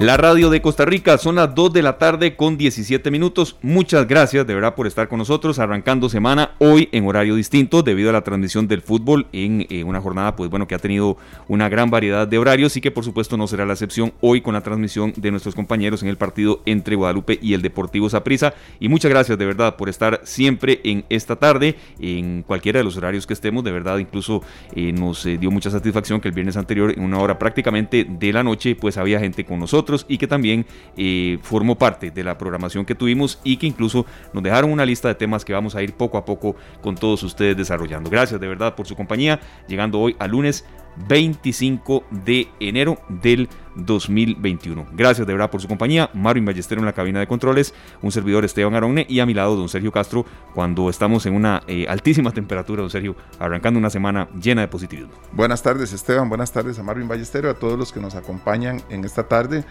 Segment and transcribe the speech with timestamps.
[0.00, 3.56] La radio de Costa Rica son las 2 de la tarde con 17 minutos.
[3.62, 8.10] Muchas gracias de verdad por estar con nosotros arrancando semana hoy en horario distinto debido
[8.10, 11.68] a la transmisión del fútbol en eh, una jornada pues bueno que ha tenido una
[11.68, 14.62] gran variedad de horarios y que por supuesto no será la excepción hoy con la
[14.62, 18.52] transmisión de nuestros compañeros en el partido entre Guadalupe y el Deportivo Saprissa.
[18.80, 22.96] Y muchas gracias de verdad por estar siempre en esta tarde en cualquiera de los
[22.96, 23.62] horarios que estemos.
[23.62, 24.42] De verdad incluso
[24.74, 28.32] eh, nos eh, dio mucha satisfacción que el viernes anterior en una hora prácticamente de
[28.32, 30.66] la noche pues había gente con nosotros y que también
[30.96, 35.08] eh, formó parte de la programación que tuvimos y que incluso nos dejaron una lista
[35.08, 38.10] de temas que vamos a ir poco a poco con todos ustedes desarrollando.
[38.10, 40.64] Gracias de verdad por su compañía, llegando hoy a lunes
[41.08, 44.86] 25 de enero del 2021.
[44.92, 46.10] Gracias de verdad por su compañía.
[46.14, 49.56] Marvin Ballestero en la cabina de controles, un servidor Esteban Aronne y a mi lado
[49.56, 50.24] don Sergio Castro
[50.54, 55.12] cuando estamos en una eh, altísima temperatura, don Sergio, arrancando una semana llena de positivismo.
[55.32, 59.04] Buenas tardes Esteban, buenas tardes a Marvin Ballestero, a todos los que nos acompañan en
[59.04, 59.64] esta tarde.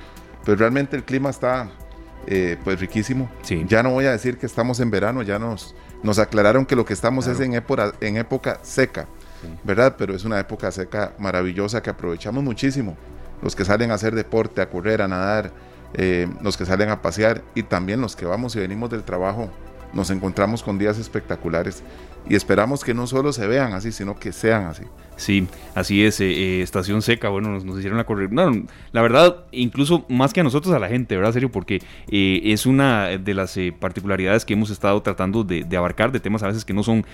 [0.45, 1.69] Pues realmente el clima está
[2.27, 3.29] eh, pues riquísimo.
[3.41, 3.63] Sí.
[3.67, 6.85] Ya no voy a decir que estamos en verano, ya nos, nos aclararon que lo
[6.85, 9.07] que estamos es en época, en época seca.
[9.63, 9.95] ¿verdad?
[9.97, 12.95] Pero es una época seca maravillosa que aprovechamos muchísimo.
[13.43, 15.51] Los que salen a hacer deporte, a correr, a nadar,
[15.93, 19.49] eh, los que salen a pasear y también los que vamos y venimos del trabajo,
[19.93, 21.83] nos encontramos con días espectaculares
[22.27, 24.83] y esperamos que no solo se vean así, sino que sean así.
[25.15, 28.31] Sí, así es, eh, eh, estación seca, bueno, nos, hicieron la correr.
[28.31, 28.51] No,
[28.91, 31.33] la verdad, incluso más que a nosotros, a la gente, ¿verdad?
[31.33, 36.19] Serio, porque eh, es una de las particularidades que hemos estado tratando de, abarcar, de
[36.19, 37.05] temas a veces que no son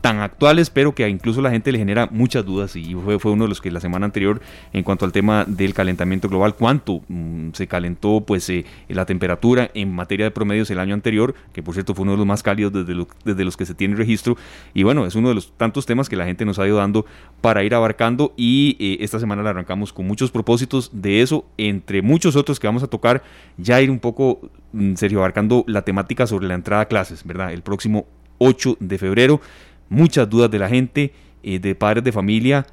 [0.00, 2.76] tan actuales, pero que incluso la gente le genera muchas dudas.
[2.76, 4.40] Y fue, fue uno de los que la semana anterior,
[4.72, 8.50] en cuanto al tema del calentamiento global, cuánto mm, se calentó pues
[8.88, 12.18] la temperatura en materia de promedios el año anterior, que por cierto fue uno de
[12.18, 14.36] los más cálidos desde, desde los que se tiene registro.
[14.74, 17.06] Y bueno, es uno de los tantos temas que la gente nos ha ido dando
[17.44, 22.00] para ir abarcando y eh, esta semana la arrancamos con muchos propósitos de eso, entre
[22.00, 23.22] muchos otros que vamos a tocar,
[23.58, 27.22] ya ir un poco, en mm, serio, abarcando la temática sobre la entrada a clases,
[27.22, 27.52] ¿verdad?
[27.52, 28.06] El próximo
[28.38, 29.42] 8 de febrero,
[29.90, 32.66] muchas dudas de la gente, eh, de padres de familia,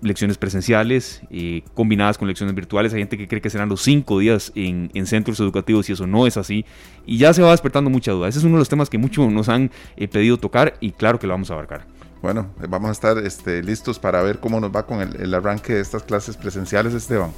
[0.00, 2.94] lecciones presenciales eh, combinadas con lecciones virtuales.
[2.94, 6.28] Hay gente que cree que serán los cinco días en, centros educativos y eso no
[6.28, 6.64] es así.
[7.04, 8.28] Y ya se va despertando mucha duda.
[8.28, 9.72] Ese es uno de los temas que muchos nos han
[10.12, 11.97] pedido tocar y claro que lo vamos a abarcar.
[12.22, 15.80] Bueno, vamos a estar este, listos para ver cómo nos va con el, arranque de
[15.80, 17.30] estas clases presenciales, Esteban.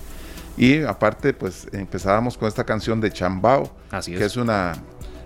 [0.57, 3.71] Y aparte, pues empezábamos con esta canción de Chambao,
[4.05, 4.73] que es una,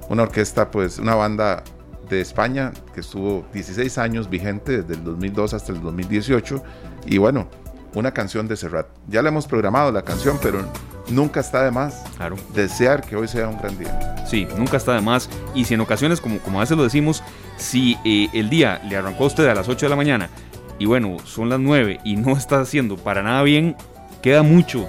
[0.08, 1.62] una orquesta, pues una banda
[2.08, 6.62] de España que estuvo 16 años vigente desde el 2002 hasta el 2018.
[7.06, 7.48] Y bueno,
[7.94, 8.86] una canción de Serrat.
[9.08, 10.64] Ya la hemos programado la canción, pero
[11.08, 12.36] nunca está de más claro.
[12.54, 14.14] desear que hoy sea un gran día.
[14.26, 15.28] Sí, nunca está de más.
[15.54, 17.22] Y si en ocasiones, como, como a veces lo decimos,
[17.56, 20.30] si eh, el día le arrancó a usted a las 8 de la mañana
[20.78, 23.76] y bueno, son las 9 y no está haciendo para nada bien,
[24.22, 24.88] queda mucho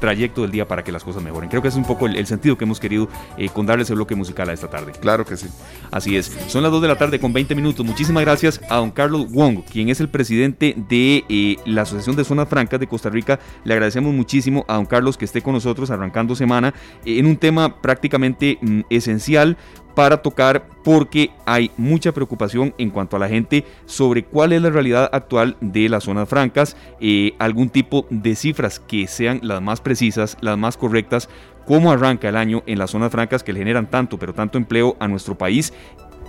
[0.00, 1.48] trayecto del día para que las cosas mejoren.
[1.48, 4.14] Creo que es un poco el, sentido que hemos querido eh, con darles el bloque
[4.14, 4.92] musical a esta tarde.
[5.00, 5.46] Claro que sí.
[5.90, 6.26] Así es.
[6.48, 7.84] Son las 2 de la tarde con 20 minutos.
[7.86, 12.24] Muchísimas gracias a don Carlos Wong, quien es el presidente de eh, la Asociación de
[12.24, 13.38] Zonas Francas de Costa Rica.
[13.64, 16.74] Le agradecemos muchísimo a don Carlos que esté con nosotros arrancando semana
[17.04, 19.56] eh, en un tema prácticamente mm, esencial
[19.94, 24.70] para tocar porque hay mucha preocupación en cuanto a la gente sobre cuál es la
[24.70, 29.80] realidad actual de las zonas francas, eh, algún tipo de cifras que sean las más
[29.80, 31.28] precisas, las más correctas,
[31.66, 35.08] cómo arranca el año en las zonas francas que generan tanto, pero tanto empleo a
[35.08, 35.72] nuestro país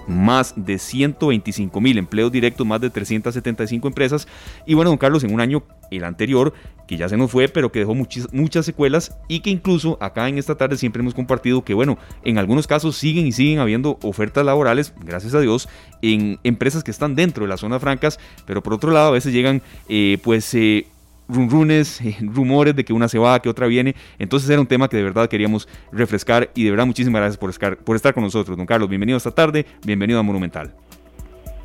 [0.07, 4.27] más de 125 mil empleos directos, más de 375 empresas.
[4.65, 6.53] Y bueno, don Carlos, en un año, el anterior,
[6.87, 10.27] que ya se nos fue, pero que dejó muchas, muchas secuelas y que incluso acá
[10.27, 13.97] en esta tarde siempre hemos compartido que, bueno, en algunos casos siguen y siguen habiendo
[14.01, 15.69] ofertas laborales, gracias a Dios,
[16.01, 19.33] en empresas que están dentro de las zonas francas, pero por otro lado a veces
[19.33, 20.87] llegan, eh, pues, eh,
[21.31, 23.95] eh, rumores de que una se va, que otra viene.
[24.19, 27.49] Entonces era un tema que de verdad queríamos refrescar y de verdad muchísimas gracias por
[27.49, 28.89] estar, por estar con nosotros, don Carlos.
[28.89, 30.73] Bienvenido esta tarde, bienvenido a Monumental.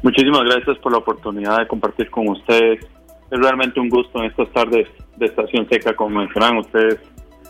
[0.02, 2.86] Muchísimas gracias por la oportunidad de compartir con ustedes.
[3.30, 6.98] Es realmente un gusto en estas tardes de Estación Seca, como mencionan ustedes,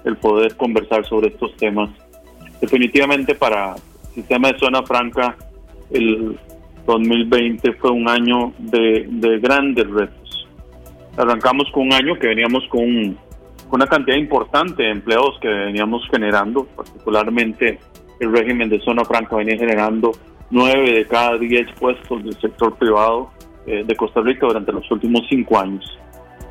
[0.04, 1.90] el poder conversar sobre estos temas.
[2.60, 5.36] Definitivamente para el sistema de zona franca,
[5.90, 6.38] el
[6.86, 10.26] 2020 fue un año de, de grandes retos
[11.16, 13.16] Arrancamos con un año que veníamos con,
[13.70, 17.78] una cantidad importante de empleos que veníamos generando, particularmente
[18.20, 20.12] el régimen de zona franca venía generando
[20.50, 23.30] nueve de cada diez puestos del sector privado
[23.66, 25.98] eh, de Costa Rica durante los últimos cinco años.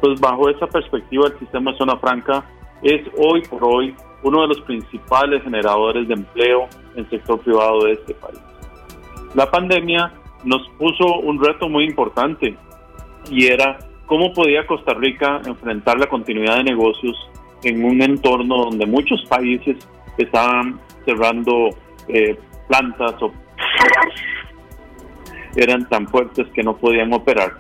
[0.02, 2.44] Pues bajo esa perspectiva, el sistema de zona franca
[2.82, 7.86] es hoy por hoy uno de los principales generadores de empleo en el sector privado
[7.86, 8.40] de este país.
[9.36, 10.12] La pandemia
[10.44, 12.56] nos puso un reto muy importante
[13.30, 17.16] y era cómo podía Costa Rica enfrentar la continuidad de negocios
[17.64, 19.78] en un entorno donde muchos países
[20.18, 21.70] estaban cerrando
[22.08, 23.32] eh, plantas o
[25.56, 27.54] eran tan fuertes que no podían operar.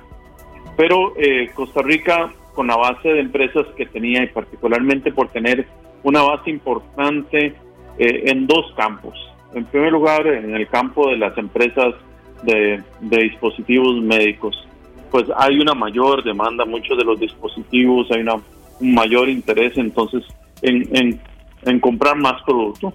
[0.77, 5.65] Pero eh, Costa Rica, con la base de empresas que tenía y particularmente por tener
[6.03, 7.55] una base importante
[7.97, 9.13] eh, en dos campos.
[9.53, 11.95] En primer lugar, en el campo de las empresas
[12.43, 14.67] de, dispositivos médicos,
[15.09, 20.23] pues hay una mayor demanda, muchos de los dispositivos, hay una, un mayor interés entonces
[20.61, 21.19] en,
[21.63, 22.93] en comprar más producto.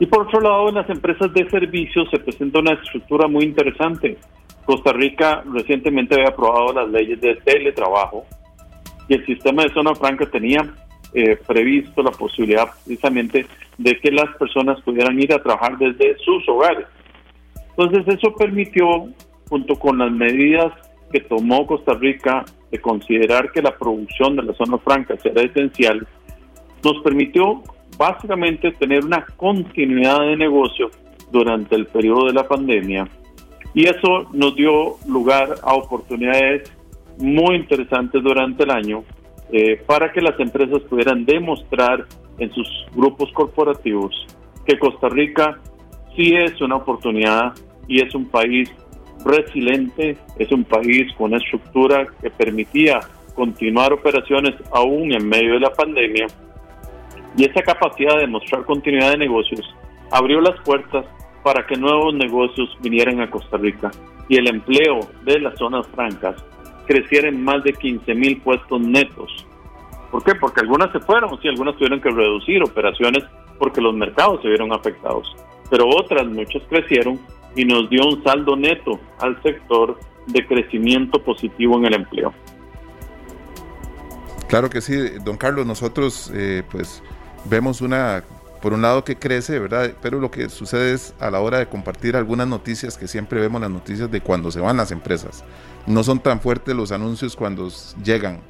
[0.00, 4.18] Y por otro lado, en las empresas de servicios se presenta una estructura muy interesante.
[4.64, 8.24] Costa Rica recientemente había aprobado las leyes de teletrabajo
[9.08, 10.74] y el sistema de zona franca tenía
[11.12, 13.46] eh, previsto la posibilidad precisamente
[13.78, 16.86] de que las personas pudieran ir a trabajar desde sus hogares.
[17.76, 19.08] Entonces eso permitió,
[19.48, 20.72] junto con las medidas
[21.12, 26.06] que tomó Costa Rica de considerar que la producción de la zona franca era esencial,
[26.82, 27.62] nos permitió
[27.96, 30.90] básicamente tener una continuidad de negocio
[31.30, 33.08] durante el periodo de la pandemia.
[33.74, 36.72] Y eso nos dio lugar a oportunidades
[37.18, 39.04] muy interesantes durante el año
[39.52, 42.04] eh, para que las empresas pudieran demostrar
[42.38, 44.26] en sus grupos corporativos
[44.64, 45.58] que Costa Rica
[46.16, 47.52] sí es una oportunidad
[47.86, 48.70] y es un país
[49.24, 53.00] resiliente, es un país con una estructura que permitía
[53.34, 56.26] continuar operaciones aún en medio de la pandemia
[57.36, 59.74] y esa capacidad de mostrar continuidad de negocios
[60.10, 61.04] abrió las puertas
[61.42, 63.90] para que nuevos negocios vinieran a Costa Rica
[64.28, 66.36] y el empleo de las zonas francas
[66.86, 69.46] creciera en más de 15 mil puestos netos.
[70.10, 70.34] ¿Por qué?
[70.36, 73.24] Porque algunas se fueron, sí, algunas tuvieron que reducir operaciones
[73.58, 75.34] porque los mercados se vieron afectados,
[75.70, 77.18] pero otras, muchas crecieron
[77.56, 82.32] y nos dio un saldo neto al sector de crecimiento positivo en el empleo.
[84.48, 84.94] Claro que sí,
[85.24, 87.02] don Carlos, nosotros eh, pues
[87.44, 88.24] vemos una,
[88.60, 89.92] por un lado que crece, ¿verdad?
[90.02, 93.60] Pero lo que sucede es a la hora de compartir algunas noticias, que siempre vemos
[93.60, 95.44] las noticias de cuando se van las empresas.
[95.86, 97.70] No son tan fuertes los anuncios cuando
[98.02, 98.40] llegan.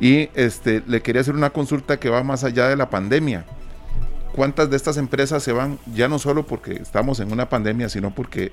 [0.00, 3.46] Y este, le quería hacer una consulta que va más allá de la pandemia.
[4.34, 8.14] ¿Cuántas de estas empresas se van ya no solo porque estamos en una pandemia, sino
[8.14, 8.52] porque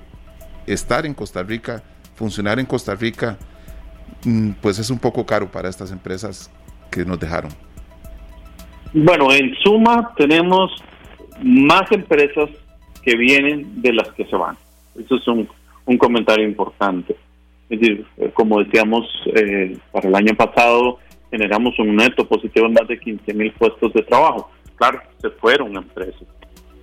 [0.66, 1.82] estar en Costa Rica,
[2.14, 3.36] funcionar en Costa Rica,
[4.24, 6.50] mm, pues es un poco caro para estas empresas
[6.90, 7.50] que nos dejaron?
[8.96, 10.70] Bueno, en suma tenemos
[11.42, 12.48] más empresas
[13.02, 14.56] que vienen de las que se van.
[14.96, 15.48] Eso es un,
[15.98, 17.16] comentario importante.
[17.68, 19.04] Es decir, eh, como decíamos,
[19.34, 23.92] eh, para el año pasado generamos un neto positivo en más de 15 mil puestos
[23.94, 24.52] de trabajo.
[24.76, 26.22] Claro, se fueron empresas.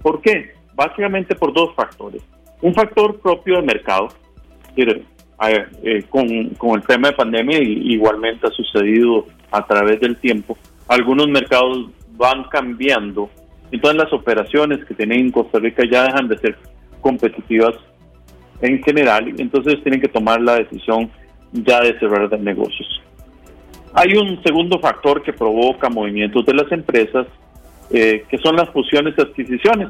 [0.01, 0.51] ¿Por qué?
[0.73, 2.21] Básicamente por dos factores.
[2.61, 4.09] Un factor propio del mercado.
[4.75, 10.57] Eh, con, con el tema de pandemia igualmente ha sucedido a través del tiempo.
[10.87, 13.29] Algunos mercados van cambiando.
[13.71, 16.57] Entonces las operaciones que tienen en Costa Rica ya dejan de ser
[16.99, 17.75] competitivas
[18.61, 21.09] en general, entonces tienen que tomar la decisión
[21.51, 23.01] ya de cerrar de negocios.
[23.93, 27.27] Hay un segundo factor que provoca movimientos de las empresas,
[27.89, 29.89] eh, que son las fusiones y adquisiciones.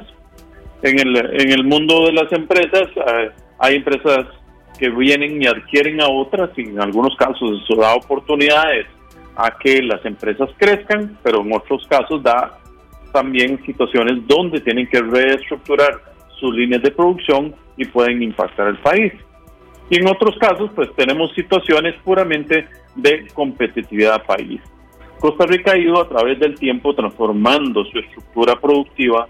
[0.82, 3.30] En el, en el mundo de las empresas eh,
[3.60, 4.26] hay empresas
[4.80, 8.88] que vienen y adquieren a otras y en algunos casos eso da oportunidades
[9.46, 12.60] a que las empresas crezcan, pero en otros casos da
[13.12, 16.02] también situaciones donde tienen que reestructurar
[16.40, 19.14] sus líneas de producción y pueden impactar al país.
[19.90, 24.62] Y en otros casos, pues tenemos situaciones puramente de competitividad país.
[25.20, 29.28] Costa Rica ha ido a través del tiempo transformando su estructura productiva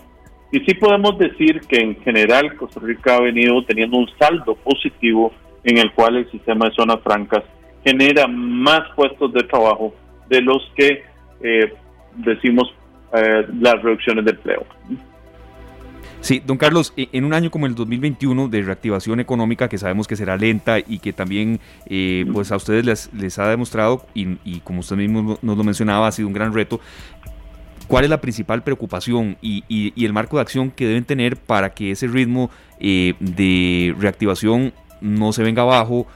[0.51, 5.33] y sí podemos decir que en general Costa Rica ha venido teniendo un saldo positivo
[5.63, 7.43] en el cual el sistema de zonas francas
[7.83, 9.93] genera más puestos de trabajo
[10.31, 11.03] de los que
[11.43, 11.73] eh,
[12.15, 12.73] decimos
[13.13, 14.65] eh, las reducciones de empleo.
[16.21, 20.07] Sí, don Carlos, e, en un año como el 2021 de reactivación económica, que sabemos
[20.07, 24.59] que será lenta y que también eh, pues a ustedes les, les ha demostrado, y,
[24.61, 26.79] como usted mismo nos lo mencionaba, ha sido un gran reto,
[27.87, 31.73] ¿cuál es la principal preocupación y, y, el marco de acción que deben tener para
[31.73, 36.07] que ese ritmo de reactivación no se venga abajo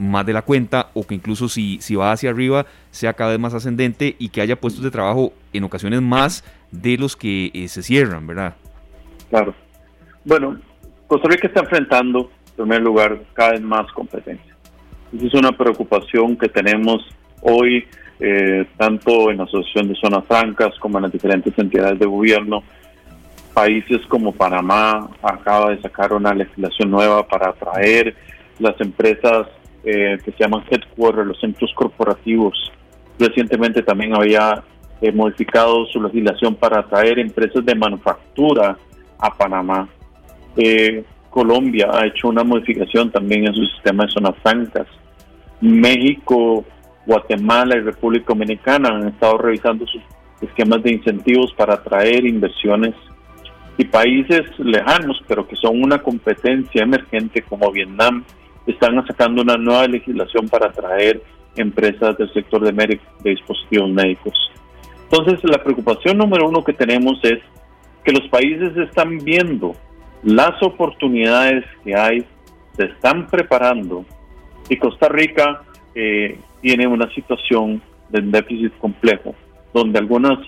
[0.00, 3.38] más de la cuenta o que incluso si, si va hacia arriba sea cada vez
[3.38, 7.68] más ascendente y que haya puestos de trabajo en ocasiones más de los que eh,
[7.68, 8.54] se cierran, ¿verdad?
[9.28, 9.54] Claro.
[10.24, 10.58] Bueno,
[11.06, 14.56] Costa Rica está enfrentando, en primer lugar, cada vez más competencia.
[15.14, 17.02] Esa es una preocupación que tenemos
[17.42, 17.86] hoy,
[18.20, 22.62] eh, tanto en la Asociación de Zonas Francas como en las diferentes entidades de gobierno.
[23.52, 28.14] Países como Panamá acaba de sacar una legislación nueva para atraer
[28.58, 29.46] las empresas
[29.84, 32.72] eh, que se llaman headquarters, los centros corporativos.
[33.18, 34.62] Recientemente también había
[35.00, 38.76] eh, modificado su legislación para atraer empresas de manufactura
[39.18, 39.88] a Panamá.
[40.56, 44.86] Eh, Colombia ha hecho una modificación también en su sistema de zonas francas.
[45.60, 46.64] México,
[47.06, 50.02] Guatemala y República Dominicana han estado revisando sus
[50.40, 52.94] esquemas de incentivos para atraer inversiones
[53.78, 58.24] y países lejanos, pero que son una competencia emergente como Vietnam,
[58.70, 61.22] están sacando una nueva legislación para atraer
[61.56, 62.72] empresas del sector de,
[63.22, 64.34] de dispositivos médicos.
[65.10, 67.40] Entonces, la preocupación número uno que tenemos es
[68.04, 69.74] que los países están viendo
[70.22, 72.24] las oportunidades que hay,
[72.76, 74.04] se están preparando
[74.68, 75.62] y Costa Rica
[75.94, 79.34] eh, tiene una situación de déficit complejo,
[79.72, 80.38] donde algunas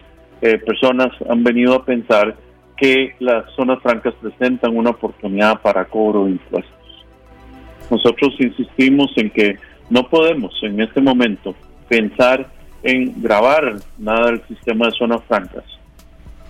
[0.40, 2.36] eh, personas han venido a pensar
[2.76, 6.81] que las zonas francas presentan una oportunidad para cobro de impuestos.
[7.92, 9.58] Nosotros insistimos en que
[9.90, 11.54] no podemos en este momento
[11.90, 12.50] pensar
[12.82, 15.62] en grabar nada del sistema de zonas francas,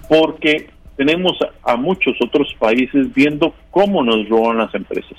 [0.09, 5.19] porque tenemos a muchos otros países viendo cómo nos roban las empresas.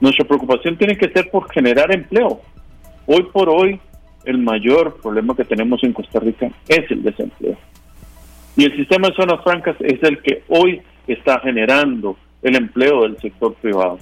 [0.00, 2.42] Nuestra preocupación tiene que ser por generar empleo.
[3.06, 3.80] Hoy por hoy,
[4.26, 7.56] el mayor problema que tenemos en Costa Rica es el desempleo.
[8.56, 13.18] Y el sistema de zonas francas es el que hoy está generando el empleo del
[13.18, 13.98] sector privado.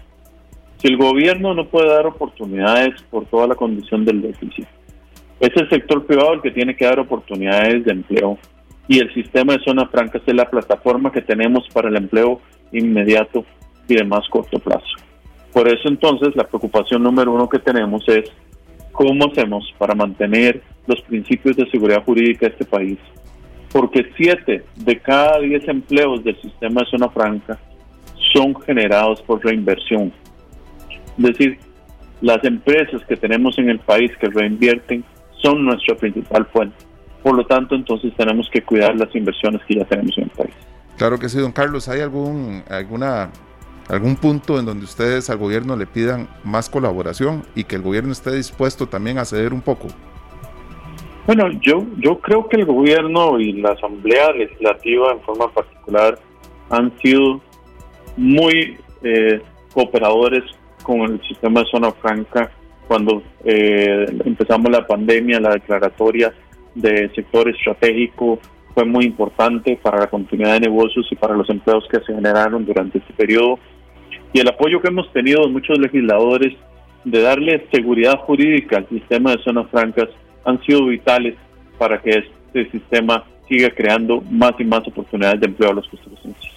[0.79, 4.67] Si el gobierno no puede dar oportunidades por toda la condición del déficit,
[5.41, 8.39] es el sector privado el que tiene que dar oportunidades de empleo
[8.89, 12.41] y el sistema de zonas francas es la plataforma que tenemos para el empleo
[12.73, 13.45] inmediato
[13.89, 14.87] y de más corto plazo.
[15.53, 18.31] Por eso entonces la preocupación número uno que tenemos es
[18.93, 22.99] cómo hacemos para mantener los principios de seguridad jurídica de este país.
[23.73, 27.59] Porque siete de cada diez empleos del sistema de zona franca
[28.33, 30.13] son generados por reinversión.
[31.19, 31.59] Es decir,
[32.21, 35.05] las empresas que tenemos en el país que reinvierten
[35.43, 36.77] son nuestra principal fuente.
[37.23, 40.55] Por lo tanto, entonces tenemos que cuidar las inversiones que ya tenemos en el país.
[40.97, 41.89] Claro que sí, don Carlos.
[41.89, 43.31] ¿Hay algún, alguna,
[43.89, 48.13] algún punto en donde ustedes al gobierno le pidan más colaboración y que el gobierno
[48.13, 49.89] esté dispuesto también a ceder un poco?
[51.27, 56.19] Bueno, yo, yo creo que el gobierno y la Asamblea Legislativa en forma particular
[56.71, 57.41] han sido
[58.17, 59.41] muy eh,
[59.75, 60.43] cooperadores
[60.89, 62.51] con el sistema de zona franca
[62.87, 66.33] cuando eh, empezamos la pandemia, la declaratoria
[66.75, 68.39] de sector estratégico
[68.73, 72.65] fue muy importante para la continuidad de negocios y para los empleos que se generaron
[72.65, 73.59] durante este periodo.
[74.33, 76.55] Y el apoyo que hemos tenido de muchos legisladores
[77.05, 80.09] de darle seguridad jurídica al sistema de zonas francas
[80.47, 81.35] han sido vitales
[81.77, 86.48] para que este sistema siga creando más y más oportunidades de empleo a los costarricenses.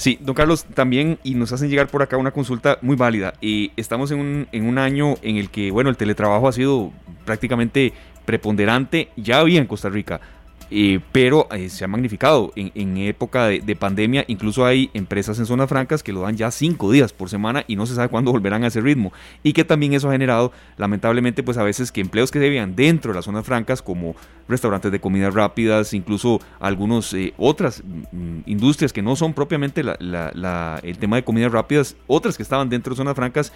[0.00, 3.34] Sí, don Carlos, también, y nos hacen llegar por acá una consulta muy válida.
[3.42, 6.90] Y estamos en un, en un año en el que, bueno, el teletrabajo ha sido
[7.26, 7.92] prácticamente
[8.24, 10.22] preponderante, ya había en Costa Rica
[10.70, 14.24] eh, pero eh, se ha magnificado en, época de, pandemia.
[14.28, 17.76] Incluso hay empresas en zonas francas que lo dan ya cinco días por semana y
[17.76, 19.12] no se sabe cuándo volverán a ese ritmo.
[19.42, 22.76] Y que también eso ha generado, lamentablemente, pues a veces que empleos que se veían
[22.76, 24.14] dentro de las zonas francas, como
[24.48, 30.98] restaurantes de comidas rápidas, incluso algunas eh, otras mm, industrias que no son propiamente el
[30.98, 33.52] tema de comidas rápidas, otras que estaban dentro de zonas francas,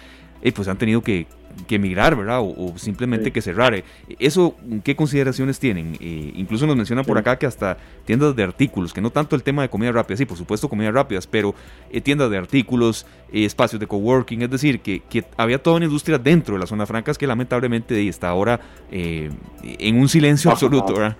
[0.53, 1.27] pues han tenido que,
[1.67, 2.41] que emigrar, ¿verdad?
[2.41, 3.83] O, simplemente que cerrar.
[4.19, 5.97] ¿Eso qué consideraciones tienen?
[5.99, 9.61] incluso nos mencionan por acá que hasta tiendas de artículos, que no tanto el tema
[9.61, 11.55] de comida rápida, sí, por supuesto comidas rápidas, pero
[11.91, 15.01] eh, tiendas de artículos, eh, espacios de coworking, es decir, que,
[15.37, 18.59] había toda una industria dentro de la zona francas que lamentablemente está ahora
[18.91, 19.29] eh,
[19.63, 21.17] en un silencio absoluto, ¿verdad?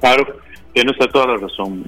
[0.00, 0.26] Claro,
[0.72, 1.84] tiene usted toda la razón.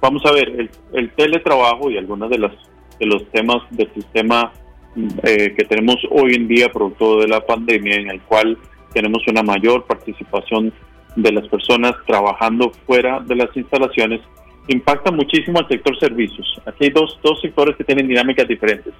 [0.00, 2.52] vamos a ver, el, teletrabajo y algunos de, las,
[2.98, 4.52] de los temas del sistema
[4.94, 8.58] que tenemos hoy en día producto de la pandemia, en el cual
[8.92, 10.72] tenemos una mayor participación
[11.16, 14.20] de las personas trabajando fuera de las instalaciones
[14.68, 16.60] impacta muchísimo al sector servicios.
[16.66, 18.94] Aquí hay dos, dos sectores que tienen dinámicas diferentes.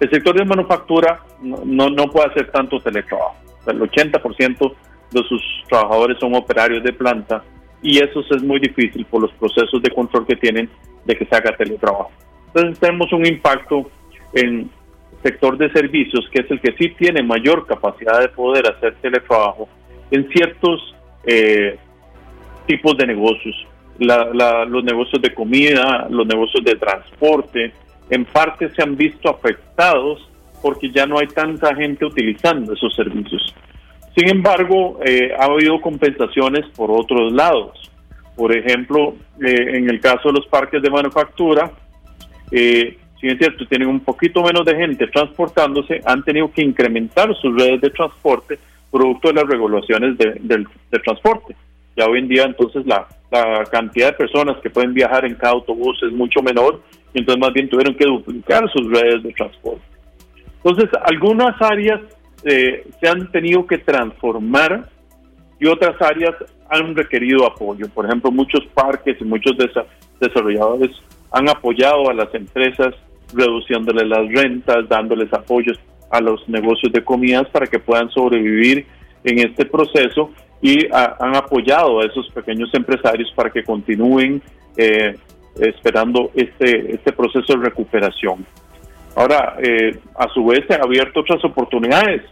[0.00, 3.36] El sector de manufactura no, no, puede hacer tanto teletrabajo.
[3.66, 4.74] El 80%
[5.10, 7.42] de sus trabajadores son operarios de planta
[7.82, 10.68] y eso es muy difícil por los procesos de control que tienen
[11.04, 12.10] de que se haga teletrabajo.
[12.48, 13.90] Entonces tenemos un impacto
[14.34, 14.70] en
[15.22, 19.68] sector de servicios, que es el que sí tiene mayor capacidad de poder hacer teletrabajo,
[20.10, 20.94] en ciertos
[21.26, 21.78] eh,
[22.66, 23.54] tipos de negocios.
[23.98, 27.72] los negocios de comida, los negocios de transporte,
[28.10, 30.30] en parte se han visto afectados
[30.62, 33.54] porque ya no hay tanta gente utilizando esos servicios.
[34.16, 37.90] Sin embargo, eh, ha habido compensaciones por otros lados.
[38.34, 41.70] Por ejemplo, eh, en el caso de los parques de manufactura,
[43.20, 47.56] si es cierto, tienen un poquito menos de gente transportándose, han tenido que incrementar sus
[47.60, 48.58] redes de transporte
[48.90, 50.66] producto de las regulaciones del
[51.04, 51.54] transporte.
[51.96, 53.06] Ya hoy en día entonces la,
[53.70, 56.80] cantidad de personas que pueden viajar en cada autobús es mucho menor
[57.12, 59.82] y entonces más bien tuvieron que duplicar sus redes de transporte.
[60.56, 62.00] Entonces algunas áreas
[62.44, 64.88] eh, se han tenido que transformar
[65.60, 66.34] y otras áreas
[66.70, 67.86] han requerido apoyo.
[67.90, 69.52] Por ejemplo, muchos parques y muchos
[70.18, 70.90] desarrolladores
[71.32, 72.94] han apoyado a las empresas
[73.32, 75.78] reduciéndoles las rentas, dándoles apoyos
[76.10, 78.86] a los negocios de comidas para que puedan sobrevivir
[79.24, 80.30] en este proceso
[80.60, 84.42] y han apoyado a esos pequeños empresarios para que continúen
[84.76, 85.14] eh,
[85.56, 88.44] esperando este, este proceso de recuperación.
[89.14, 92.22] Ahora, eh, a su vez, se han abierto otras oportunidades.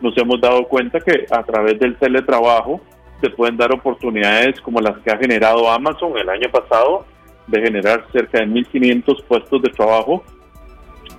[0.00, 2.80] Nos hemos dado cuenta que a través del teletrabajo
[3.20, 7.06] se pueden dar oportunidades como las que ha generado Amazon el año pasado,
[7.46, 10.22] de generar cerca de 1.500 puestos de trabajo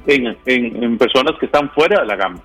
[0.07, 2.39] en, en, personas que están fuera de la gama.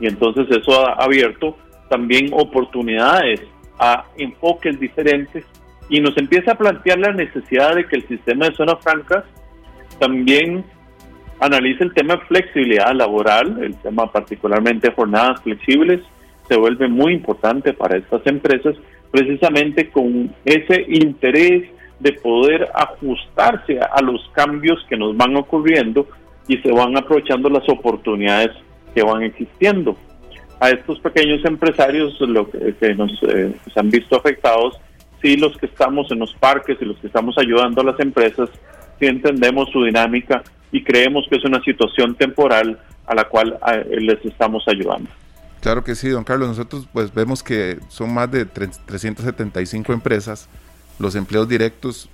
[0.00, 1.56] Y entonces eso ha abierto
[1.88, 3.40] también oportunidades
[3.78, 5.44] a enfoques diferentes
[5.88, 9.24] y nos empieza a plantear la necesidad de que el sistema de zonas francas
[9.98, 10.64] también
[11.40, 16.00] analice el tema de flexibilidad laboral, el tema particularmente de jornadas flexibles,
[16.48, 18.76] se vuelve muy importante para estas empresas,
[19.10, 21.68] precisamente con ese interés
[22.00, 26.06] de poder ajustarse a los cambios que nos van ocurriendo
[26.48, 28.50] y se van aprovechando las oportunidades
[28.94, 29.96] que van existiendo.
[30.60, 34.78] A estos pequeños empresarios lo que, nos eh, han visto afectados,
[35.20, 38.48] sí los que estamos en los parques y los que estamos ayudando a las empresas,
[38.98, 43.58] sí entendemos su dinámica y creemos que es una situación temporal a la cual
[43.90, 45.08] les estamos ayudando.
[45.60, 46.48] Claro que sí, don Carlos.
[46.48, 50.48] Nosotros pues vemos que son más de 375 empresas,
[50.98, 52.08] los empleos directos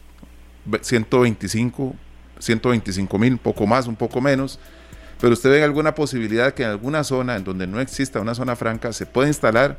[0.81, 1.95] 125
[2.43, 4.59] 125 mil, un poco más, un poco menos,
[5.21, 8.57] pero usted ve alguna posibilidad que en alguna zona en donde no exista una zona
[8.57, 9.79] franca se pueda instalar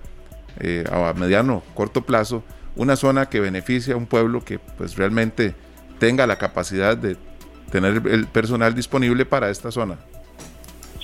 [0.59, 2.43] eh, a mediano, corto plazo,
[2.75, 5.53] una zona que beneficie a un pueblo que pues realmente
[5.99, 7.17] tenga la capacidad de
[7.71, 9.97] tener el personal disponible para esta zona.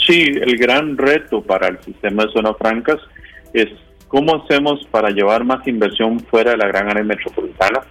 [0.07, 2.97] Sí, el gran reto para el sistema de zonas francas
[3.53, 3.67] es
[4.07, 7.81] cómo hacemos para llevar más inversión fuera de la gran área metropolitana.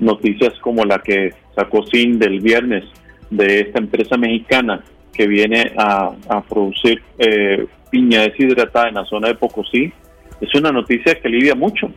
[0.00, 2.84] Noticias como la que sacó SIN del viernes
[3.30, 4.82] de esta empresa mexicana
[5.12, 6.12] que viene a,
[6.48, 9.92] producir eh, piña deshidratada en la zona de Pocosí,
[10.40, 11.90] es una noticia que alivia mucho,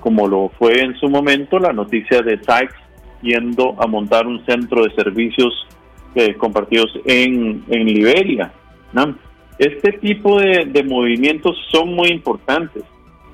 [0.00, 2.76] como lo fue en su momento la noticia de Sykes
[3.22, 5.66] yendo a montar un centro de servicios
[6.14, 8.52] eh, compartidos en, en Liberia.
[9.58, 12.84] Este tipo de, de, movimientos son muy importantes.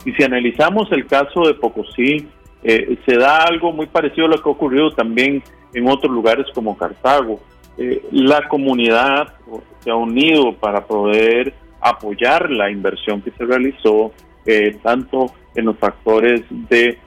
[0.04, 2.26] Y si analizamos el caso de Pocosí,
[2.66, 5.42] eh, se da algo muy parecido a lo que ha ocurrido también
[5.74, 7.38] en otros lugares como Cartago.
[7.76, 9.34] Eh, la comunidad
[9.80, 14.12] se ha unido para poder apoyar la inversión que se realizó,
[14.46, 16.98] eh, tanto en los factores de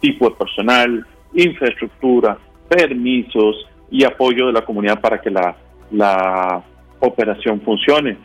[0.00, 5.56] tipo de personal, infraestructura, permisos y apoyo de la comunidad para que la,
[5.90, 6.62] la
[7.00, 8.18] operación funcione.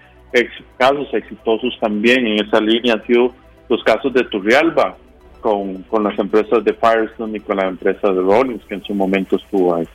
[0.77, 3.34] casos exitosos también en esa línea han sido
[3.69, 4.97] los casos de Turrialba,
[5.41, 8.93] con, con las empresas de Firestone y con la empresa de Rollins, que en su
[8.93, 9.88] momento estuvo ahí.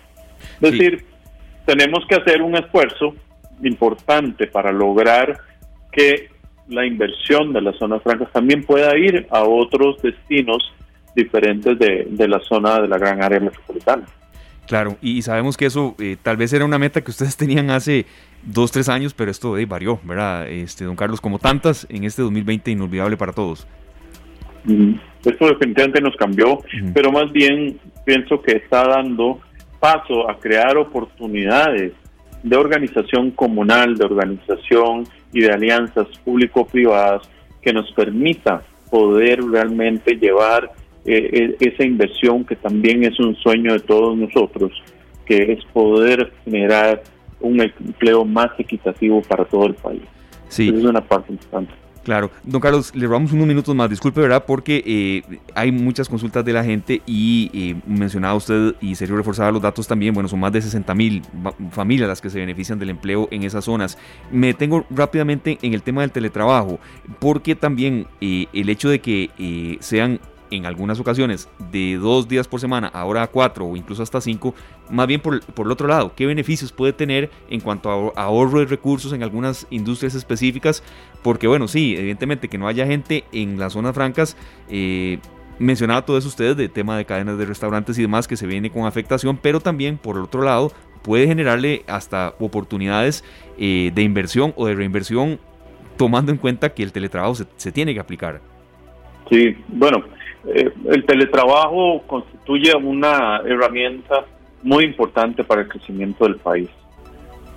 [0.60, 1.04] Es decir,
[1.64, 3.14] tenemos que hacer un esfuerzo
[3.62, 5.38] importante para lograr
[5.90, 6.28] que
[6.68, 10.74] la inversión de las zonas francas también pueda ir a otros destinos
[11.14, 14.04] diferentes de, de la zona de la gran área metropolitana.
[14.66, 18.06] Claro, y sabemos que eso eh, tal vez era una meta que ustedes tenían hace
[18.42, 20.48] dos, tres años, pero esto eh, varió, ¿verdad?
[20.48, 23.66] Este, don Carlos, como tantas en este 2020 inolvidable para todos.
[25.24, 26.60] Esto definitivamente nos cambió,
[26.94, 29.40] pero más bien pienso que está dando
[29.80, 31.92] paso a crear oportunidades
[32.42, 37.28] de organización comunal, de organización y de alianzas público-privadas
[37.60, 40.70] que nos permita poder realmente llevar
[41.04, 44.72] eh, e-, esa inversión que también es un sueño de todos nosotros,
[45.24, 47.02] que es poder generar
[47.40, 50.02] un empleo más equitativo para todo el país.
[50.48, 50.68] Sí.
[50.68, 51.72] es una parte importante.
[52.06, 54.44] Claro, don Carlos, le robamos unos minutos más, disculpe, ¿verdad?
[54.46, 59.50] Porque eh, hay muchas consultas de la gente y eh, mencionaba usted y Sergio reforzaba
[59.50, 61.22] los datos también, bueno, son más de 60 mil
[61.72, 63.98] familias las que se benefician del empleo en esas zonas.
[64.30, 66.78] Me detengo rápidamente en el tema del teletrabajo,
[67.18, 72.48] porque también eh, el hecho de que eh, sean en algunas ocasiones de dos días
[72.48, 74.54] por semana, ahora a cuatro o incluso hasta cinco,
[74.90, 78.60] más bien por, por el otro lado, qué beneficios puede tener en cuanto a ahorro
[78.60, 80.82] de recursos en algunas industrias específicas,
[81.22, 84.36] porque bueno, sí, evidentemente que no haya gente en las zonas francas,
[84.68, 85.18] eh,
[85.58, 88.70] mencionaba todo eso ustedes de tema de cadenas de restaurantes y demás que se viene
[88.70, 93.24] con afectación, pero también por el otro lado puede generarle hasta oportunidades
[93.58, 95.38] eh, de inversión o de reinversión
[95.96, 98.40] tomando en cuenta que el teletrabajo se, tiene que aplicar.
[99.30, 100.04] Sí, bueno,
[100.54, 104.24] eh, el teletrabajo constituye una herramienta
[104.62, 106.68] muy importante para el crecimiento del país.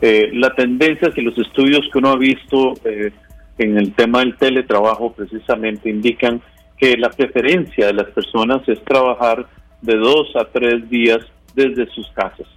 [0.01, 3.11] Eh, la tendencia y los estudios que uno ha visto eh,
[3.57, 6.41] en el tema del teletrabajo precisamente indican
[6.77, 9.45] que la preferencia de las personas es trabajar
[9.81, 11.19] de dos a tres días
[11.53, 12.47] desde sus casas.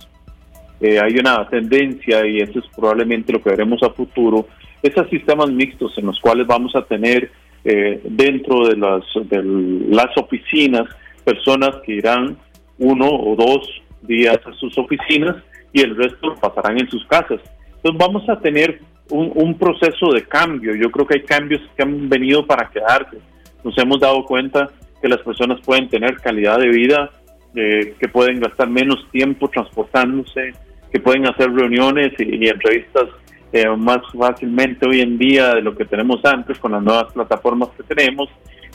[0.81, 4.47] Eh, hay una tendencia, y eso es probablemente lo que veremos a futuro,
[4.83, 7.31] esos sistemas mixtos en los cuales vamos a tener
[7.65, 9.43] dentro de las, de
[9.89, 10.89] las oficinas
[11.25, 12.37] personas que irán
[12.79, 13.69] uno o dos
[14.03, 15.37] días a sus oficinas
[15.73, 17.41] y el resto pasarán en sus casas.
[17.77, 20.75] Entonces vamos a tener un, proceso de cambio.
[20.75, 23.19] Yo creo que hay cambios que han venido para quedarse.
[23.65, 24.71] Nos hemos dado cuenta
[25.01, 27.11] que las personas pueden tener calidad de vida,
[27.55, 30.53] eh, que pueden gastar menos tiempo transportándose,
[30.93, 33.09] que pueden hacer reuniones y, entrevistas
[33.53, 37.69] eh, más fácilmente hoy en día de lo que tenemos antes con las nuevas plataformas
[37.77, 38.29] que tenemos.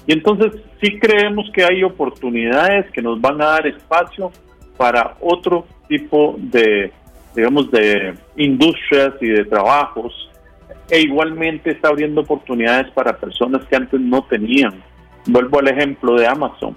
[0.05, 4.31] Y entonces sí creemos que hay oportunidades que nos van a dar espacio
[4.77, 6.91] para otro tipo de,
[7.35, 10.13] digamos, de industrias y de trabajos,
[10.89, 14.81] e igualmente está abriendo oportunidades para personas que antes no tenían.
[15.25, 16.75] Vuelvo al ejemplo de Amazon.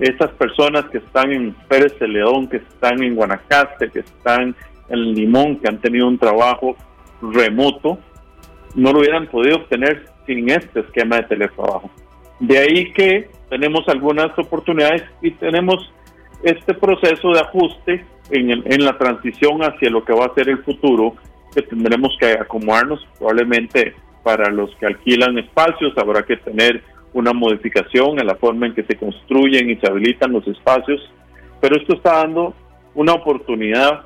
[0.00, 4.54] esas personas que están en Pérez de León, que están en Guanacaste, que están
[4.88, 6.76] en Limón, que han tenido un trabajo
[7.32, 7.98] remoto,
[8.74, 11.90] no lo hubieran podido obtener sin este esquema de teletrabajo.
[12.40, 15.92] De ahí que tenemos algunas oportunidades y tenemos
[16.42, 20.62] este proceso de ajuste en, en la transición hacia lo que va a ser el
[20.64, 21.14] futuro,
[21.54, 26.82] que tendremos que acomodarnos probablemente para los que alquilan espacios, habrá que tener
[27.12, 31.00] una modificación en la forma en que se construyen y se habilitan los espacios,
[31.60, 32.54] pero esto está dando
[32.94, 34.02] una oportunidad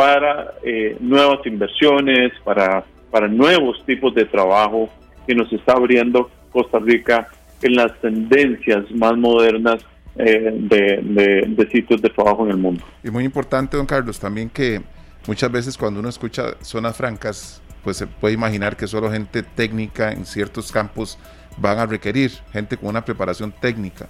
[0.00, 4.88] para eh, nuevas inversiones, para, para nuevos tipos de trabajo
[5.26, 7.28] que nos está abriendo Costa Rica
[7.60, 9.84] en las tendencias más modernas
[10.16, 12.82] eh, de, sitios de trabajo en el mundo.
[13.04, 14.80] Y muy importante, don Carlos, también que
[15.26, 20.12] muchas veces cuando uno escucha zonas francas, pues se puede imaginar que solo gente técnica
[20.12, 21.18] en ciertos campos
[21.58, 24.08] van a requerir, gente con una preparación técnica.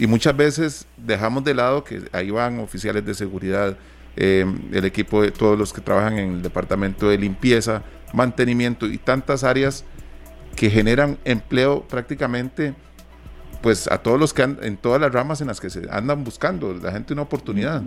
[0.00, 3.76] Y muchas veces dejamos de lado que ahí van oficiales de seguridad,
[4.16, 8.98] eh, el equipo de todos los que trabajan en el departamento de limpieza, mantenimiento y
[8.98, 9.84] tantas áreas
[10.56, 12.74] que generan empleo prácticamente
[13.62, 16.24] pues a todos los que han, en todas las ramas en las que se andan
[16.24, 17.82] buscando la gente una oportunidad.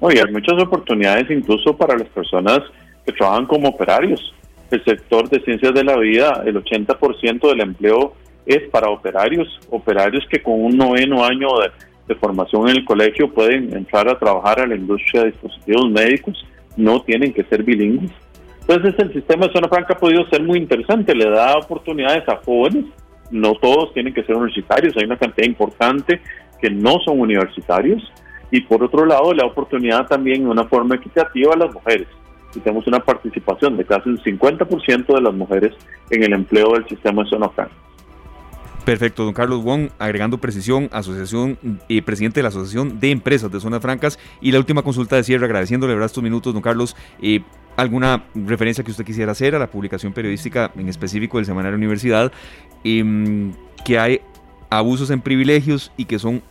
[0.00, 2.60] Oye, hay muchas oportunidades incluso para las personas
[3.04, 4.34] que trabajan como operarios.
[4.70, 8.14] El sector de ciencias de la vida, el 80% del empleo
[8.46, 11.70] es para operarios, operarios que con un noveno año de,
[12.06, 16.46] de, formación en el colegio pueden entrar a trabajar a la industria de dispositivos médicos,
[16.76, 18.12] no tienen que ser bilingües.
[18.60, 22.36] Entonces el sistema de zona franca ha podido ser muy interesante, le da oportunidades a
[22.36, 22.86] jóvenes
[23.30, 26.20] no todos tienen que ser universitarios, hay una cantidad importante
[26.60, 28.02] que no son universitarios
[28.50, 32.06] y por otro lado la oportunidad también de una forma equitativa a las mujeres.
[32.54, 35.72] Y tenemos una participación de casi un 50% de las mujeres
[36.10, 37.74] en el empleo del sistema de zona franca.
[38.84, 43.58] Perfecto, don Carlos Wong, agregando precisión, asociación eh, presidente de la Asociación de Empresas de
[43.58, 44.18] Zonas Francas.
[44.42, 46.06] Y la última consulta de cierre, agradeciéndole ¿verdad?
[46.06, 46.94] estos minutos, don Carlos.
[47.22, 47.40] Eh,
[47.76, 52.30] ¿Alguna referencia que usted quisiera hacer a la publicación periodística en específico del Semanario Universidad?
[52.84, 53.52] Em,
[53.84, 54.20] que hay
[54.68, 56.42] abusos en privilegios y que son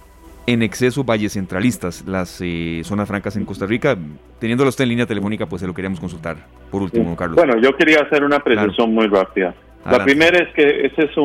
[0.46, 3.96] en exceso valles centralistas, las eh, zonas francas en Costa Rica.
[4.40, 6.38] Teniéndolo usted en línea telefónica, pues se lo queríamos consultar.
[6.72, 7.38] Por último, Carlos.
[7.38, 9.54] Bueno, yo quería hacer una precisión muy rápida.
[9.86, 11.18] La primera es que esa es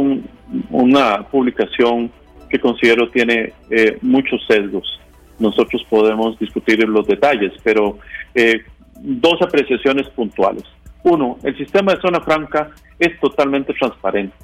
[0.71, 2.11] una publicación
[2.49, 5.01] que considero tiene eh, muchos sesgos.
[5.39, 7.99] Nosotros podemos discutir los detalles, pero
[8.35, 8.63] eh,
[9.01, 10.65] dos apreciaciones puntuales.
[11.05, 14.35] Uno, el sistema de zona franca es totalmente transparente.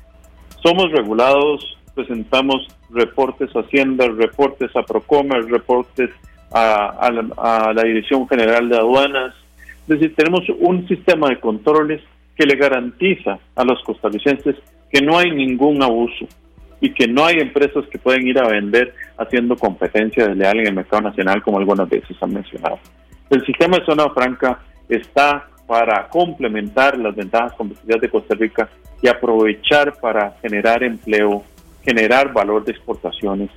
[0.62, 6.10] Somos regulados, presentamos reportes a Hacienda, reportes a Procomer, reportes
[6.52, 9.34] a, la, Dirección General de Aduanas.
[9.82, 12.00] Es decir, tenemos un sistema de controles
[12.36, 14.56] que le garantiza a los costarricenses
[14.90, 16.26] que no hay ningún abuso
[16.80, 20.74] y que no hay empresas que pueden ir a vender haciendo competencia desleal en el
[20.74, 22.78] mercado nacional, como algunas veces han mencionado.
[23.30, 28.68] El sistema de zona franca está para complementar las ventajas competitivas de Costa Rica
[29.00, 31.42] y aprovechar para generar empleo,
[31.82, 33.50] generar valor de exportaciones.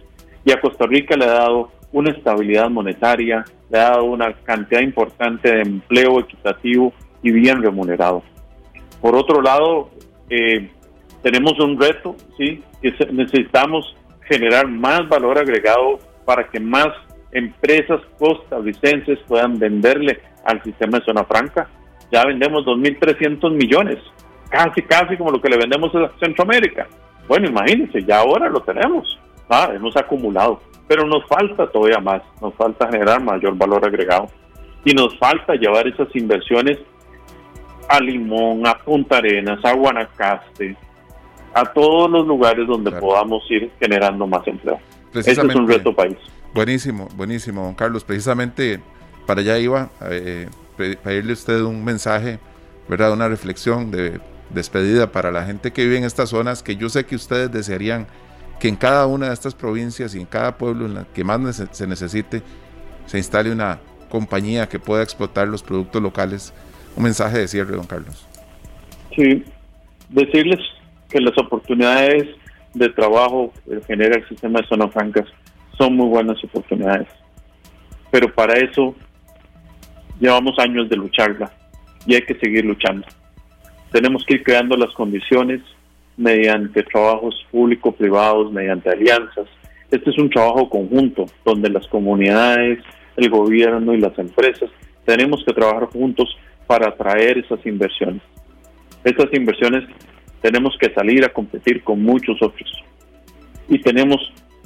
[0.46, 4.82] Y a Costa Rica le ha dado una estabilidad monetaria, le ha dado una cantidad
[4.82, 8.24] importante de empleo equitativo y bien remunerado.
[9.02, 9.90] Por otro lado,
[10.30, 10.70] eh,
[11.22, 12.64] tenemos un reto, ¿sí?
[12.82, 16.88] que necesitamos generar más valor agregado para que más
[17.32, 21.70] empresas costarricenses puedan venderle al sistema de zona franca.
[22.12, 23.98] Ya vendemos 2.300 millones,
[24.50, 26.88] casi, casi como lo que le vendemos a Centroamérica.
[27.28, 32.54] Bueno, imagínense, ya ahora lo tenemos, ah, hemos acumulado, pero nos falta todavía más, nos
[32.56, 34.28] falta generar mayor valor agregado
[34.86, 36.78] y nos falta llevar esas inversiones
[37.88, 40.76] a Limón, a Punta Arenas, a Guanacaste,
[41.54, 44.80] a todos los lugares donde podamos ir generando más empleo.
[45.14, 46.18] Ese es un reto país.
[46.54, 48.04] Buenísimo, buenísimo, don Carlos.
[48.04, 48.80] Precisamente
[49.26, 52.40] para allá iba a eh, pedirle a usted un mensaje,
[52.88, 53.12] ¿verdad?
[53.12, 54.20] Una reflexión de
[54.50, 58.08] despedida para la gente que vive en estas zonas, que yo sé que ustedes desearían
[58.60, 61.64] que en cada una de estas provincias y en cada pueblo en la que más
[61.72, 62.42] se necesite,
[63.06, 66.54] se instale una compañía que pueda explotar los productos locales.
[66.98, 68.26] Un mensaje de cierre, don Carlos.
[69.16, 69.44] Sí,
[70.10, 70.60] decirles
[71.10, 72.28] que las oportunidades
[72.74, 75.26] de trabajo que genera el sistema de zonas francas
[75.78, 77.08] son muy buenas oportunidades.
[78.10, 78.96] Pero para eso
[80.20, 81.52] llevamos años de lucharla
[82.08, 83.06] y hay que seguir luchando.
[83.92, 85.62] Tenemos que ir creando las condiciones
[86.18, 89.46] mediante trabajos público-privados, mediante alianzas.
[89.92, 92.80] Este es un trabajo conjunto donde las comunidades,
[93.18, 94.72] el gobierno y las empresas
[95.06, 98.22] tenemos que trabajar juntos para atraer esas inversiones.
[99.04, 99.86] Esas inversiones
[100.42, 102.70] tenemos que salir a competir con muchos otros
[103.68, 104.20] y tenemos